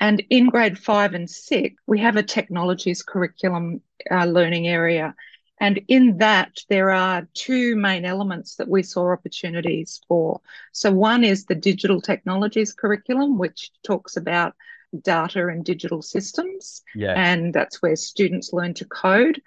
And 0.00 0.22
in 0.28 0.48
grade 0.48 0.78
five 0.78 1.14
and 1.14 1.30
six, 1.30 1.76
we 1.86 2.00
have 2.00 2.16
a 2.16 2.22
technologies 2.22 3.02
curriculum 3.02 3.80
uh, 4.10 4.24
learning 4.24 4.66
area. 4.66 5.14
And 5.60 5.80
in 5.88 6.18
that, 6.18 6.58
there 6.68 6.90
are 6.90 7.26
two 7.34 7.76
main 7.76 8.04
elements 8.04 8.56
that 8.56 8.68
we 8.68 8.82
saw 8.82 9.10
opportunities 9.12 10.00
for. 10.06 10.40
So, 10.72 10.92
one 10.92 11.24
is 11.24 11.46
the 11.46 11.54
digital 11.54 12.00
technologies 12.00 12.72
curriculum, 12.72 13.38
which 13.38 13.70
talks 13.82 14.16
about 14.16 14.54
data 15.02 15.48
and 15.48 15.64
digital 15.64 16.02
systems. 16.02 16.82
Yeah. 16.94 17.14
And 17.16 17.52
that's 17.52 17.82
where 17.82 17.96
students 17.96 18.52
learn 18.52 18.74
to 18.74 18.84
code. 18.84 19.40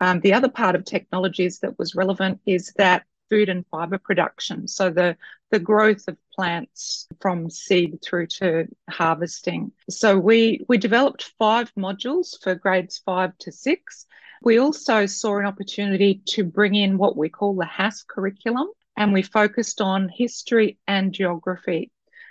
Um, 0.00 0.20
the 0.20 0.32
other 0.32 0.48
part 0.48 0.74
of 0.74 0.84
technologies 0.84 1.60
that 1.60 1.78
was 1.78 1.94
relevant 1.94 2.40
is 2.46 2.72
that 2.76 3.04
food 3.30 3.48
and 3.48 3.64
fiber 3.70 3.98
production. 3.98 4.68
So 4.68 4.90
the 4.90 5.16
the 5.50 5.58
growth 5.58 6.08
of 6.08 6.16
plants 6.34 7.06
from 7.20 7.50
seed 7.50 7.98
through 8.02 8.26
to 8.26 8.66
harvesting. 8.90 9.72
So 9.88 10.18
we 10.18 10.64
we 10.68 10.76
developed 10.76 11.32
five 11.38 11.72
modules 11.74 12.42
for 12.42 12.54
grades 12.54 12.98
five 13.04 13.36
to 13.38 13.52
six. 13.52 14.06
We 14.44 14.58
also 14.58 15.06
saw 15.06 15.38
an 15.38 15.46
opportunity 15.46 16.22
to 16.30 16.44
bring 16.44 16.74
in 16.74 16.98
what 16.98 17.16
we 17.16 17.28
call 17.28 17.54
the 17.54 17.64
HASS 17.64 18.04
curriculum, 18.08 18.68
and 18.96 19.12
we 19.12 19.22
focused 19.22 19.80
on 19.80 20.08
history 20.08 20.78
and 20.86 21.12
geography. 21.12 21.90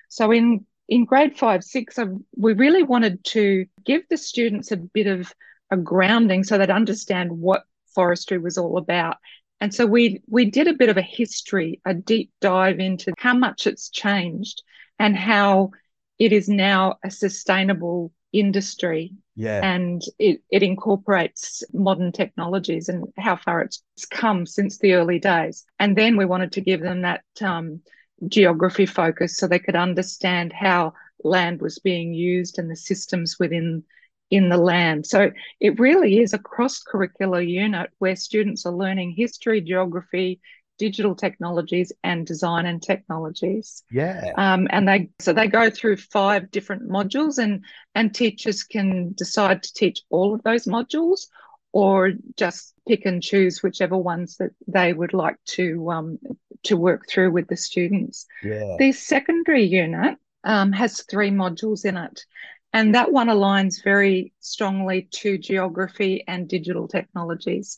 So 0.10 0.32
in 0.32 0.66
in 0.90 1.06
grade 1.06 1.38
five, 1.38 1.64
six, 1.64 1.98
um, 1.98 2.26
we 2.36 2.54
really 2.54 2.84
wanted 2.84 3.24
to 3.24 3.66
give 3.86 4.02
the 4.10 4.18
students 4.18 4.72
a 4.72 4.78
bit 4.78 5.08
of 5.08 5.34
a 5.72 5.78
grounding 5.78 6.44
so 6.44 6.58
they'd 6.58 6.70
understand 6.70 7.32
what 7.32 7.64
forestry 7.96 8.38
was 8.38 8.58
all 8.58 8.78
about. 8.78 9.16
And 9.62 9.74
so 9.74 9.86
we 9.86 10.22
we 10.28 10.46
did 10.52 10.68
a 10.68 10.74
bit 10.74 10.90
of 10.90 10.98
a 10.98 11.02
history, 11.02 11.80
a 11.86 11.94
deep 11.94 12.32
dive 12.42 12.80
into 12.80 13.14
how 13.18 13.36
much 13.36 13.68
it's 13.68 13.90
changed 13.90 14.64
and 15.00 15.16
how 15.16 15.72
it 16.20 16.34
is 16.34 16.50
now 16.50 16.98
a 17.06 17.10
sustainable 17.10 18.12
industry. 18.34 19.14
Yeah. 19.42 19.62
And 19.64 20.04
it, 20.20 20.44
it 20.52 20.62
incorporates 20.62 21.64
modern 21.74 22.12
technologies 22.12 22.90
and 22.90 23.06
how 23.18 23.38
far 23.38 23.62
it's 23.62 23.82
come 24.12 24.46
since 24.46 24.78
the 24.78 24.94
early 24.94 25.18
days. 25.18 25.66
And 25.80 25.98
then 25.98 26.16
we 26.16 26.26
wanted 26.26 26.52
to 26.52 26.62
give 26.62 26.80
them 26.80 27.02
that 27.02 27.24
um, 27.42 27.82
geography 28.28 28.86
focus 28.86 29.38
so 29.38 29.48
they 29.48 29.58
could 29.58 29.76
understand 29.76 30.54
how 30.54 30.94
land 31.24 31.60
was 31.60 31.80
being 31.80 32.14
used 32.14 32.60
and 32.60 32.70
the 32.70 32.76
systems 32.76 33.38
within 33.40 33.84
in 34.30 34.50
the 34.50 34.58
land. 34.58 35.08
So 35.08 35.32
it 35.60 35.80
really 35.80 36.20
is 36.20 36.34
a 36.34 36.40
cross 36.40 36.80
curricular 36.84 37.46
unit 37.46 37.90
where 37.98 38.16
students 38.16 38.68
are 38.68 38.72
learning 38.72 39.16
history, 39.18 39.60
geography, 39.60 40.40
digital 40.82 41.14
technologies 41.14 41.92
and 42.04 42.26
design 42.26 42.66
and 42.66 42.82
technologies. 42.82 43.84
Yeah. 43.92 44.32
Um, 44.36 44.68
and 44.72 44.88
they 44.88 45.10
so 45.20 45.32
they 45.32 45.46
go 45.46 45.70
through 45.70 45.98
five 45.98 46.50
different 46.50 46.90
modules 46.90 47.38
and 47.38 47.64
and 47.94 48.16
teachers 48.16 48.64
can 48.64 49.14
decide 49.14 49.62
to 49.62 49.74
teach 49.76 50.02
all 50.10 50.34
of 50.34 50.42
those 50.42 50.66
modules 50.66 51.28
or 51.72 52.14
just 52.36 52.74
pick 52.88 53.06
and 53.06 53.22
choose 53.22 53.62
whichever 53.62 53.96
ones 53.96 54.38
that 54.38 54.54
they 54.68 54.92
would 54.92 55.14
like 55.14 55.38
to 55.58 55.92
um, 55.92 56.18
to 56.64 56.76
work 56.76 57.08
through 57.08 57.32
with 57.32 57.48
the 57.48 57.58
students. 57.58 58.26
Yeah. 58.44 58.76
The 58.80 58.92
secondary 58.92 59.66
unit 59.66 60.18
um, 60.44 60.72
has 60.72 61.04
three 61.04 61.30
modules 61.30 61.86
in 61.86 61.96
it. 61.96 62.26
And 62.74 62.96
that 62.96 63.12
one 63.12 63.28
aligns 63.28 63.84
very 63.84 64.34
strongly 64.40 65.10
to 65.12 65.38
geography 65.38 66.24
and 66.28 66.48
digital 66.48 66.88
technologies. 66.88 67.78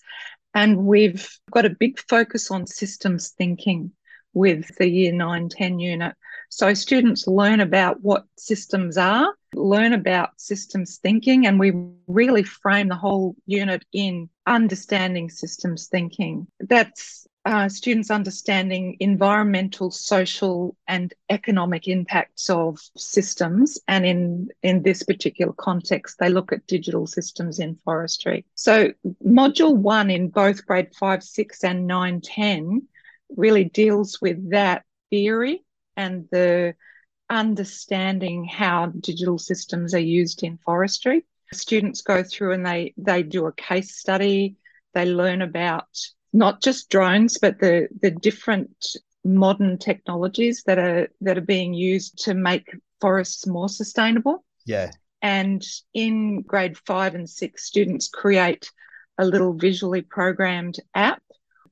And 0.53 0.85
we've 0.85 1.27
got 1.51 1.65
a 1.65 1.69
big 1.69 1.99
focus 1.99 2.51
on 2.51 2.67
systems 2.67 3.29
thinking 3.29 3.91
with 4.33 4.75
the 4.77 4.87
year 4.87 5.11
9 5.11 5.49
10 5.49 5.79
unit. 5.79 6.15
So 6.49 6.73
students 6.73 7.27
learn 7.27 7.59
about 7.59 8.01
what 8.01 8.25
systems 8.37 8.97
are, 8.97 9.33
learn 9.55 9.93
about 9.93 10.39
systems 10.39 10.97
thinking, 10.97 11.47
and 11.47 11.59
we 11.59 11.73
really 12.07 12.43
frame 12.43 12.89
the 12.89 12.95
whole 12.95 13.35
unit 13.45 13.83
in 13.91 14.29
understanding 14.45 15.29
systems 15.29 15.87
thinking. 15.87 16.47
That's 16.59 17.27
uh, 17.45 17.67
students 17.67 18.09
understanding 18.09 18.95
environmental, 19.01 19.91
social, 19.91 20.77
and 20.87 21.13
economic 21.29 21.87
impacts 21.87 22.49
of 22.49 22.79
systems. 22.95 23.79
And 23.87 24.05
in, 24.05 24.49
in 24.61 24.83
this 24.83 25.03
particular 25.03 25.53
context, 25.53 26.17
they 26.19 26.29
look 26.29 26.53
at 26.53 26.65
digital 26.67 27.05
systems 27.05 27.59
in 27.59 27.75
forestry. 27.83 28.45
So, 28.55 28.93
module 29.25 29.75
one 29.75 30.09
in 30.09 30.29
both 30.29 30.65
grade 30.65 30.95
five, 30.97 31.21
six, 31.23 31.63
and 31.63 31.85
nine, 31.85 32.21
10 32.21 32.87
really 33.35 33.65
deals 33.65 34.19
with 34.21 34.51
that 34.51 34.83
theory 35.09 35.63
and 35.97 36.27
the 36.31 36.75
understanding 37.29 38.45
how 38.45 38.87
digital 38.87 39.37
systems 39.37 39.93
are 39.93 39.99
used 39.99 40.43
in 40.43 40.57
forestry. 40.59 41.25
Students 41.51 42.01
go 42.01 42.23
through 42.23 42.53
and 42.53 42.65
they, 42.65 42.93
they 42.97 43.23
do 43.23 43.47
a 43.47 43.53
case 43.53 43.97
study. 43.97 44.55
They 44.93 45.05
learn 45.05 45.41
about 45.41 45.87
not 46.33 46.61
just 46.61 46.89
drones, 46.89 47.37
but 47.37 47.59
the, 47.59 47.87
the 48.01 48.11
different 48.11 48.85
modern 49.23 49.77
technologies 49.77 50.63
that 50.65 50.77
are 50.77 51.07
that 51.21 51.37
are 51.37 51.41
being 51.41 51.73
used 51.73 52.25
to 52.25 52.33
make 52.33 52.75
forests 52.99 53.47
more 53.47 53.69
sustainable. 53.69 54.43
Yeah. 54.65 54.91
And 55.21 55.63
in 55.93 56.41
grade 56.41 56.77
five 56.77 57.15
and 57.15 57.29
six, 57.29 57.63
students 57.63 58.09
create 58.09 58.69
a 59.17 59.25
little 59.25 59.53
visually 59.53 60.01
programmed 60.01 60.79
app 60.93 61.21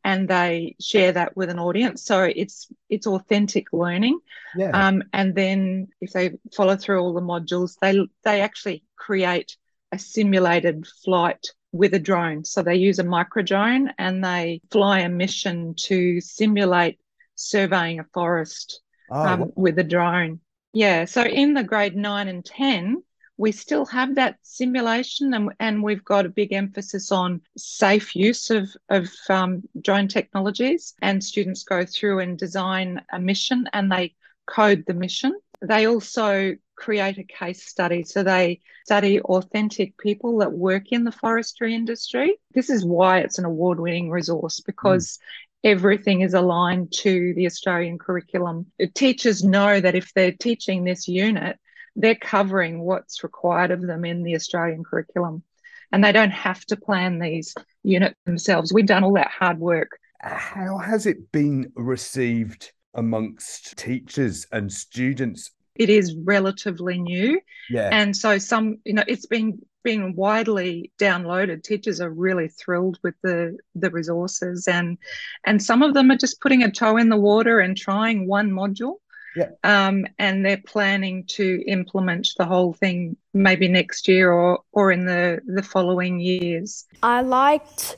and 0.04 0.28
they 0.28 0.76
share 0.80 1.12
that 1.12 1.36
with 1.36 1.50
an 1.50 1.60
audience. 1.60 2.04
So 2.04 2.24
it's 2.24 2.68
it's 2.90 3.08
authentic 3.08 3.68
learning. 3.74 4.20
Yeah. 4.56 4.72
Um, 4.72 5.04
and 5.14 5.36
then 5.36 5.90
if 6.00 6.14
they 6.14 6.32
follow 6.56 6.76
through 6.78 7.02
all 7.02 7.14
the 7.14 7.22
modules, 7.22 7.76
they 7.82 8.00
they 8.24 8.42
actually 8.42 8.84
create 8.96 9.58
a 9.92 10.00
simulated 10.00 10.88
flight 11.04 11.46
with 11.72 11.94
a 11.94 12.00
drone. 12.00 12.44
So 12.44 12.62
they 12.62 12.76
use 12.76 13.00
a 13.00 13.04
micro 13.04 13.44
drone 13.44 13.92
and 13.98 14.24
they 14.24 14.62
fly 14.72 15.00
a 15.00 15.10
mission 15.10 15.74
to 15.76 16.22
simulate 16.22 17.00
surveying 17.36 18.00
a 18.00 18.06
forest 18.14 18.82
oh, 19.10 19.26
um, 19.26 19.52
with 19.56 19.80
a 19.80 19.84
drone. 19.84 20.40
Yeah. 20.74 21.06
So 21.06 21.24
in 21.24 21.54
the 21.54 21.64
grade 21.64 21.96
nine 21.96 22.28
and 22.28 22.46
10, 22.46 23.04
we 23.38 23.52
still 23.52 23.86
have 23.88 24.16
that 24.16 24.38
simulation 24.44 25.34
and, 25.34 25.52
and 25.60 25.82
we've 25.84 26.06
got 26.06 26.26
a 26.26 26.30
big 26.30 26.54
emphasis 26.54 27.12
on 27.12 27.42
safe 27.58 28.16
use 28.16 28.50
of, 28.52 28.70
of 28.90 29.10
um, 29.30 29.64
drone 29.82 30.08
technologies 30.08 30.94
and 31.02 31.24
students 31.24 31.64
go 31.64 31.86
through 31.86 32.20
and 32.20 32.38
design 32.38 33.02
a 33.12 33.20
mission 33.20 33.68
and 33.74 33.92
they 33.92 34.14
code 34.46 34.84
the 34.86 34.94
mission 34.94 35.34
they 35.62 35.88
also 35.88 36.56
create 36.84 37.18
a 37.18 37.24
case 37.24 37.64
study 37.68 38.04
so 38.04 38.24
they 38.24 38.60
study 38.86 39.20
authentic 39.22 39.98
people 39.98 40.40
that 40.40 40.52
work 40.52 40.86
in 40.92 41.04
the 41.04 41.12
forestry 41.12 41.76
industry 41.76 42.36
this 42.54 42.70
is 42.70 42.84
why 42.84 43.20
it's 43.20 43.40
an 43.40 43.46
award-winning 43.46 44.10
resource 44.10 44.60
because 44.60 45.18
mm 45.18 45.22
everything 45.64 46.22
is 46.22 46.34
aligned 46.34 46.92
to 46.92 47.34
the 47.36 47.46
Australian 47.46 47.98
curriculum. 47.98 48.66
Teachers 48.94 49.44
know 49.44 49.80
that 49.80 49.96
if 49.96 50.14
they're 50.14 50.32
teaching 50.32 50.84
this 50.84 51.08
unit, 51.08 51.58
they're 51.96 52.16
covering 52.16 52.82
what's 52.82 53.24
required 53.24 53.72
of 53.72 53.82
them 53.82 54.06
in 54.06 54.24
the 54.24 54.36
Australian 54.36 54.84
curriculum. 54.84 55.44
And 55.92 56.04
they 56.04 56.12
don't 56.12 56.32
have 56.32 56.66
to 56.68 56.78
plan 56.78 57.20
these 57.20 57.54
units 57.84 58.16
themselves. 58.26 58.74
We've 58.74 58.86
done 58.86 59.04
all 59.04 59.14
that 59.14 59.28
hard 59.28 59.60
work. 59.60 60.00
How 60.22 60.78
has 60.78 61.06
it 61.06 61.32
been 61.32 61.72
received 61.76 62.72
amongst 62.94 63.78
teachers 63.78 64.48
and 64.52 64.72
students? 64.72 65.52
It 65.82 65.90
is 65.90 66.16
relatively 66.16 67.00
new. 67.00 67.40
Yeah. 67.70 67.90
And 67.92 68.16
so 68.16 68.38
some, 68.38 68.78
you 68.86 68.94
know, 68.94 69.04
it's 69.08 69.26
been 69.26 69.60
being 69.84 70.16
widely 70.16 70.92
downloaded. 71.00 71.64
Teachers 71.64 72.00
are 72.02 72.12
really 72.12 72.50
thrilled 72.50 73.00
with 73.04 73.16
the 73.24 73.58
the 73.74 73.90
resources 73.90 74.68
and 74.68 74.98
and 75.44 75.62
some 75.62 75.82
of 75.82 75.96
them 75.96 76.12
are 76.12 76.18
just 76.18 76.40
putting 76.40 76.62
a 76.62 76.72
toe 76.72 76.98
in 76.98 77.10
the 77.10 77.18
water 77.18 77.60
and 77.60 77.76
trying 77.76 78.28
one 78.28 78.52
module 78.52 78.98
yeah. 79.36 79.50
Um, 79.64 80.06
and 80.20 80.46
they're 80.46 80.62
planning 80.66 81.24
to 81.30 81.64
implement 81.68 82.30
the 82.38 82.46
whole 82.46 82.74
thing 82.74 83.16
maybe 83.34 83.68
next 83.68 84.08
year 84.08 84.32
or, 84.32 84.60
or 84.72 84.92
in 84.92 85.06
the, 85.06 85.42
the 85.46 85.64
following 85.64 86.20
years. 86.20 86.86
I 87.02 87.22
liked 87.22 87.98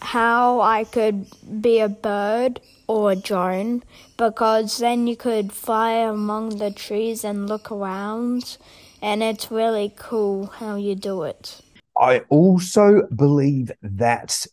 how 0.00 0.60
I 0.60 0.84
could 0.84 1.26
be 1.60 1.80
a 1.80 1.88
bird 1.88 2.60
or 2.86 3.12
a 3.12 3.16
drone 3.16 3.82
because 4.16 4.78
then 4.78 5.06
you 5.06 5.16
could 5.16 5.52
fly 5.52 5.92
among 5.92 6.58
the 6.58 6.70
trees 6.70 7.24
and 7.24 7.48
look 7.48 7.70
around, 7.70 8.56
and 9.02 9.22
it's 9.22 9.50
really 9.50 9.92
cool 9.96 10.46
how 10.46 10.76
you 10.76 10.94
do 10.94 11.22
it. 11.22 11.60
I 11.98 12.20
also 12.28 13.02
believe 13.14 13.72
that 13.82 14.46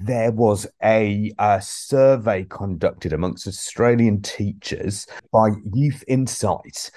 there 0.00 0.32
was 0.32 0.66
a, 0.82 1.32
a, 1.38 1.60
survey 1.60 2.44
conducted 2.44 3.12
amongst 3.12 3.46
Australian 3.46 4.22
teachers 4.22 5.06
by 5.30 5.50
Youth 5.74 6.02
Insight 6.08 6.90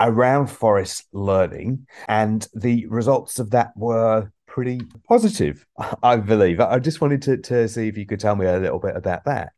around 0.00 0.48
forest 0.48 1.06
learning, 1.12 1.86
and 2.08 2.46
the 2.54 2.86
results 2.86 3.38
of 3.38 3.50
that 3.50 3.72
were 3.76 4.30
pretty 4.54 4.80
positive, 5.08 5.66
I 6.02 6.16
believe. 6.16 6.60
I 6.60 6.78
just 6.78 7.00
wanted 7.00 7.22
to, 7.22 7.36
to 7.38 7.68
see 7.68 7.88
if 7.88 7.98
you 7.98 8.06
could 8.06 8.20
tell 8.20 8.36
me 8.36 8.46
a 8.46 8.56
little 8.58 8.78
bit 8.78 8.96
about 8.96 9.24
that. 9.24 9.52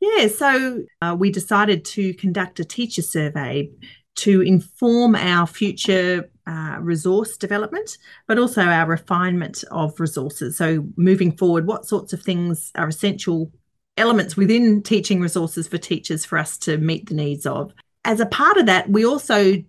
Yeah, 0.00 0.26
so 0.26 0.82
uh, 1.00 1.14
we 1.16 1.30
decided 1.30 1.84
to 1.84 2.12
conduct 2.14 2.58
a 2.58 2.64
teacher 2.64 3.02
survey 3.02 3.70
to 4.16 4.40
inform 4.42 5.14
our 5.14 5.46
future 5.46 6.28
uh, 6.48 6.78
resource 6.80 7.36
development, 7.36 7.96
but 8.26 8.36
also 8.36 8.62
our 8.62 8.84
refinement 8.84 9.62
of 9.70 9.98
resources. 10.00 10.58
So, 10.58 10.88
moving 10.96 11.36
forward, 11.36 11.68
what 11.68 11.86
sorts 11.86 12.12
of 12.12 12.20
things 12.20 12.72
are 12.74 12.88
essential 12.88 13.52
elements 13.96 14.36
within 14.36 14.82
teaching 14.82 15.20
resources 15.20 15.68
for 15.68 15.78
teachers 15.78 16.24
for 16.24 16.36
us 16.36 16.58
to 16.58 16.78
meet 16.78 17.08
the 17.08 17.14
needs 17.14 17.46
of? 17.46 17.72
As 18.04 18.18
a 18.18 18.26
part 18.26 18.56
of 18.56 18.66
that, 18.66 18.90
we 18.90 19.06
also 19.06 19.62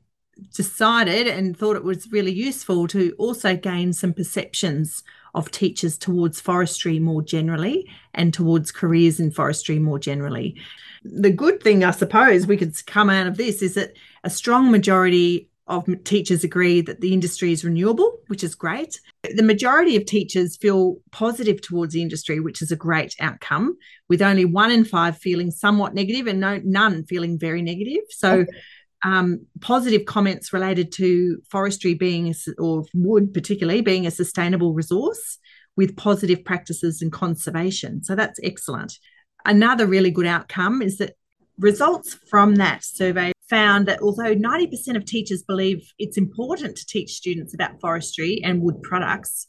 decided 0.53 1.27
and 1.27 1.57
thought 1.57 1.75
it 1.75 1.83
was 1.83 2.11
really 2.11 2.31
useful 2.31 2.87
to 2.87 3.13
also 3.17 3.55
gain 3.55 3.93
some 3.93 4.13
perceptions 4.13 5.03
of 5.35 5.51
teachers 5.51 5.97
towards 5.97 6.39
forestry 6.39 6.99
more 6.99 7.21
generally 7.21 7.89
and 8.13 8.33
towards 8.33 8.71
careers 8.71 9.19
in 9.19 9.31
forestry 9.31 9.79
more 9.79 9.99
generally. 9.99 10.55
The 11.03 11.31
good 11.31 11.61
thing, 11.61 11.83
I 11.83 11.91
suppose, 11.91 12.47
we 12.47 12.57
could 12.57 12.73
come 12.85 13.09
out 13.09 13.27
of 13.27 13.37
this 13.37 13.61
is 13.61 13.73
that 13.73 13.93
a 14.23 14.29
strong 14.29 14.71
majority 14.71 15.49
of 15.67 15.87
teachers 16.03 16.43
agree 16.43 16.81
that 16.81 17.01
the 17.01 17.13
industry 17.13 17.51
is 17.51 17.63
renewable, 17.63 18.19
which 18.27 18.43
is 18.43 18.53
great. 18.53 18.99
The 19.35 19.43
majority 19.43 19.95
of 19.95 20.05
teachers 20.05 20.57
feel 20.57 20.97
positive 21.11 21.61
towards 21.61 21.93
the 21.93 22.01
industry, 22.01 22.39
which 22.39 22.61
is 22.61 22.71
a 22.71 22.75
great 22.75 23.15
outcome, 23.19 23.77
with 24.09 24.21
only 24.21 24.45
one 24.45 24.71
in 24.71 24.83
five 24.83 25.17
feeling 25.17 25.51
somewhat 25.51 25.93
negative 25.93 26.27
and 26.27 26.39
no, 26.39 26.59
none 26.63 27.05
feeling 27.05 27.39
very 27.39 27.61
negative. 27.61 28.03
So, 28.09 28.39
okay. 28.39 28.51
Um, 29.03 29.45
positive 29.61 30.05
comments 30.05 30.53
related 30.53 30.91
to 30.93 31.41
forestry 31.49 31.93
being, 31.93 32.33
or 32.57 32.85
wood 32.93 33.33
particularly, 33.33 33.81
being 33.81 34.07
a 34.07 34.11
sustainable 34.11 34.73
resource 34.73 35.37
with 35.75 35.97
positive 35.97 36.45
practices 36.45 37.01
and 37.01 37.11
conservation. 37.11 38.03
So, 38.03 38.15
that's 38.15 38.39
excellent. 38.43 38.97
Another 39.45 39.85
really 39.85 40.11
good 40.11 40.25
outcome 40.25 40.81
is 40.81 40.97
that 40.99 41.15
results 41.59 42.17
from 42.29 42.55
that 42.55 42.83
survey 42.83 43.33
found 43.49 43.87
that 43.87 44.01
although 44.01 44.33
90% 44.35 44.95
of 44.95 45.05
teachers 45.05 45.43
believe 45.43 45.91
it's 45.99 46.17
important 46.17 46.75
to 46.77 46.85
teach 46.85 47.13
students 47.13 47.53
about 47.53 47.79
forestry 47.79 48.41
and 48.43 48.61
wood 48.61 48.81
products, 48.81 49.47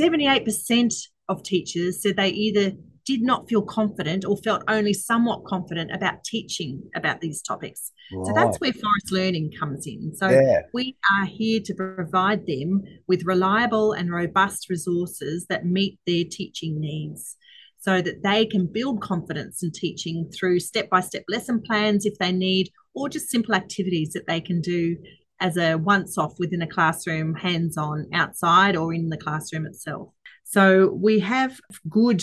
78% 0.00 0.94
of 1.28 1.42
teachers 1.42 2.00
said 2.02 2.16
they 2.16 2.28
either 2.28 2.72
did 3.04 3.22
not 3.22 3.48
feel 3.48 3.62
confident 3.62 4.24
or 4.24 4.36
felt 4.38 4.62
only 4.68 4.92
somewhat 4.92 5.44
confident 5.44 5.90
about 5.92 6.24
teaching 6.24 6.82
about 6.94 7.20
these 7.20 7.42
topics. 7.42 7.92
Right. 8.12 8.26
So 8.26 8.32
that's 8.32 8.58
where 8.58 8.72
forest 8.72 9.10
learning 9.10 9.52
comes 9.58 9.86
in. 9.86 10.14
So 10.14 10.28
yeah. 10.28 10.62
we 10.72 10.96
are 11.10 11.26
here 11.26 11.60
to 11.64 11.74
provide 11.74 12.46
them 12.46 12.82
with 13.08 13.24
reliable 13.24 13.92
and 13.92 14.12
robust 14.12 14.68
resources 14.68 15.46
that 15.48 15.66
meet 15.66 15.98
their 16.06 16.24
teaching 16.30 16.80
needs 16.80 17.36
so 17.78 18.00
that 18.00 18.22
they 18.22 18.46
can 18.46 18.66
build 18.66 19.02
confidence 19.02 19.62
in 19.62 19.72
teaching 19.72 20.30
through 20.32 20.60
step 20.60 20.88
by 20.88 21.00
step 21.00 21.24
lesson 21.28 21.60
plans 21.60 22.06
if 22.06 22.16
they 22.18 22.30
need, 22.30 22.70
or 22.94 23.08
just 23.08 23.28
simple 23.28 23.54
activities 23.54 24.12
that 24.12 24.26
they 24.28 24.40
can 24.40 24.60
do 24.60 24.96
as 25.40 25.56
a 25.56 25.74
once 25.74 26.16
off 26.16 26.38
within 26.38 26.62
a 26.62 26.66
classroom, 26.66 27.34
hands 27.34 27.76
on, 27.76 28.06
outside, 28.14 28.76
or 28.76 28.94
in 28.94 29.08
the 29.08 29.16
classroom 29.16 29.66
itself. 29.66 30.10
So 30.44 30.92
we 30.92 31.18
have 31.20 31.58
good 31.88 32.22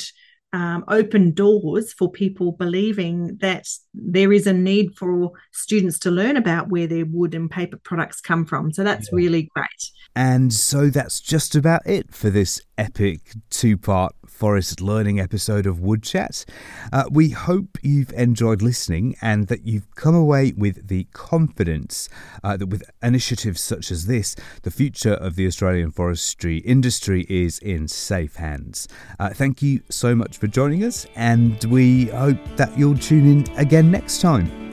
um, 0.53 0.83
open 0.87 1.31
doors 1.31 1.93
for 1.93 2.11
people 2.11 2.53
believing 2.53 3.37
that 3.41 3.67
there 3.93 4.33
is 4.33 4.47
a 4.47 4.53
need 4.53 4.95
for 4.97 5.31
students 5.51 5.99
to 5.99 6.11
learn 6.11 6.37
about 6.37 6.69
where 6.69 6.87
their 6.87 7.05
wood 7.05 7.35
and 7.35 7.51
paper 7.51 7.77
products 7.77 8.19
come 8.19 8.45
from. 8.45 8.71
So 8.71 8.83
that's 8.83 9.09
yeah. 9.11 9.15
really 9.17 9.49
great. 9.55 9.91
And 10.15 10.51
so 10.53 10.89
that's 10.89 11.19
just 11.19 11.55
about 11.55 11.85
it 11.85 12.13
for 12.13 12.29
this 12.29 12.61
epic 12.77 13.33
two 13.49 13.77
part 13.77 14.15
Forest 14.39 14.79
Learning 14.79 15.19
episode 15.19 15.65
of 15.65 15.81
Wood 15.81 16.01
Chat. 16.01 16.45
Uh, 16.93 17.03
we 17.11 17.31
hope 17.31 17.77
you've 17.81 18.13
enjoyed 18.13 18.61
listening 18.61 19.17
and 19.21 19.47
that 19.47 19.67
you've 19.67 19.93
come 19.95 20.15
away 20.15 20.53
with 20.55 20.87
the 20.87 21.07
confidence 21.11 22.07
uh, 22.41 22.55
that 22.55 22.67
with 22.67 22.89
initiatives 23.03 23.59
such 23.59 23.91
as 23.91 24.05
this, 24.05 24.37
the 24.61 24.71
future 24.71 25.15
of 25.15 25.35
the 25.35 25.45
Australian 25.45 25.91
forestry 25.91 26.59
industry 26.59 27.25
is 27.29 27.59
in 27.59 27.89
safe 27.89 28.37
hands. 28.37 28.87
Uh, 29.19 29.27
thank 29.27 29.61
you 29.61 29.81
so 29.89 30.15
much 30.15 30.37
for 30.37 30.47
joining 30.47 30.85
us, 30.85 31.05
and 31.17 31.61
we 31.65 32.05
hope 32.05 32.39
that 32.55 32.77
you'll 32.77 32.97
tune 32.97 33.27
in 33.27 33.57
again 33.57 33.91
next 33.91 34.21
time. 34.21 34.68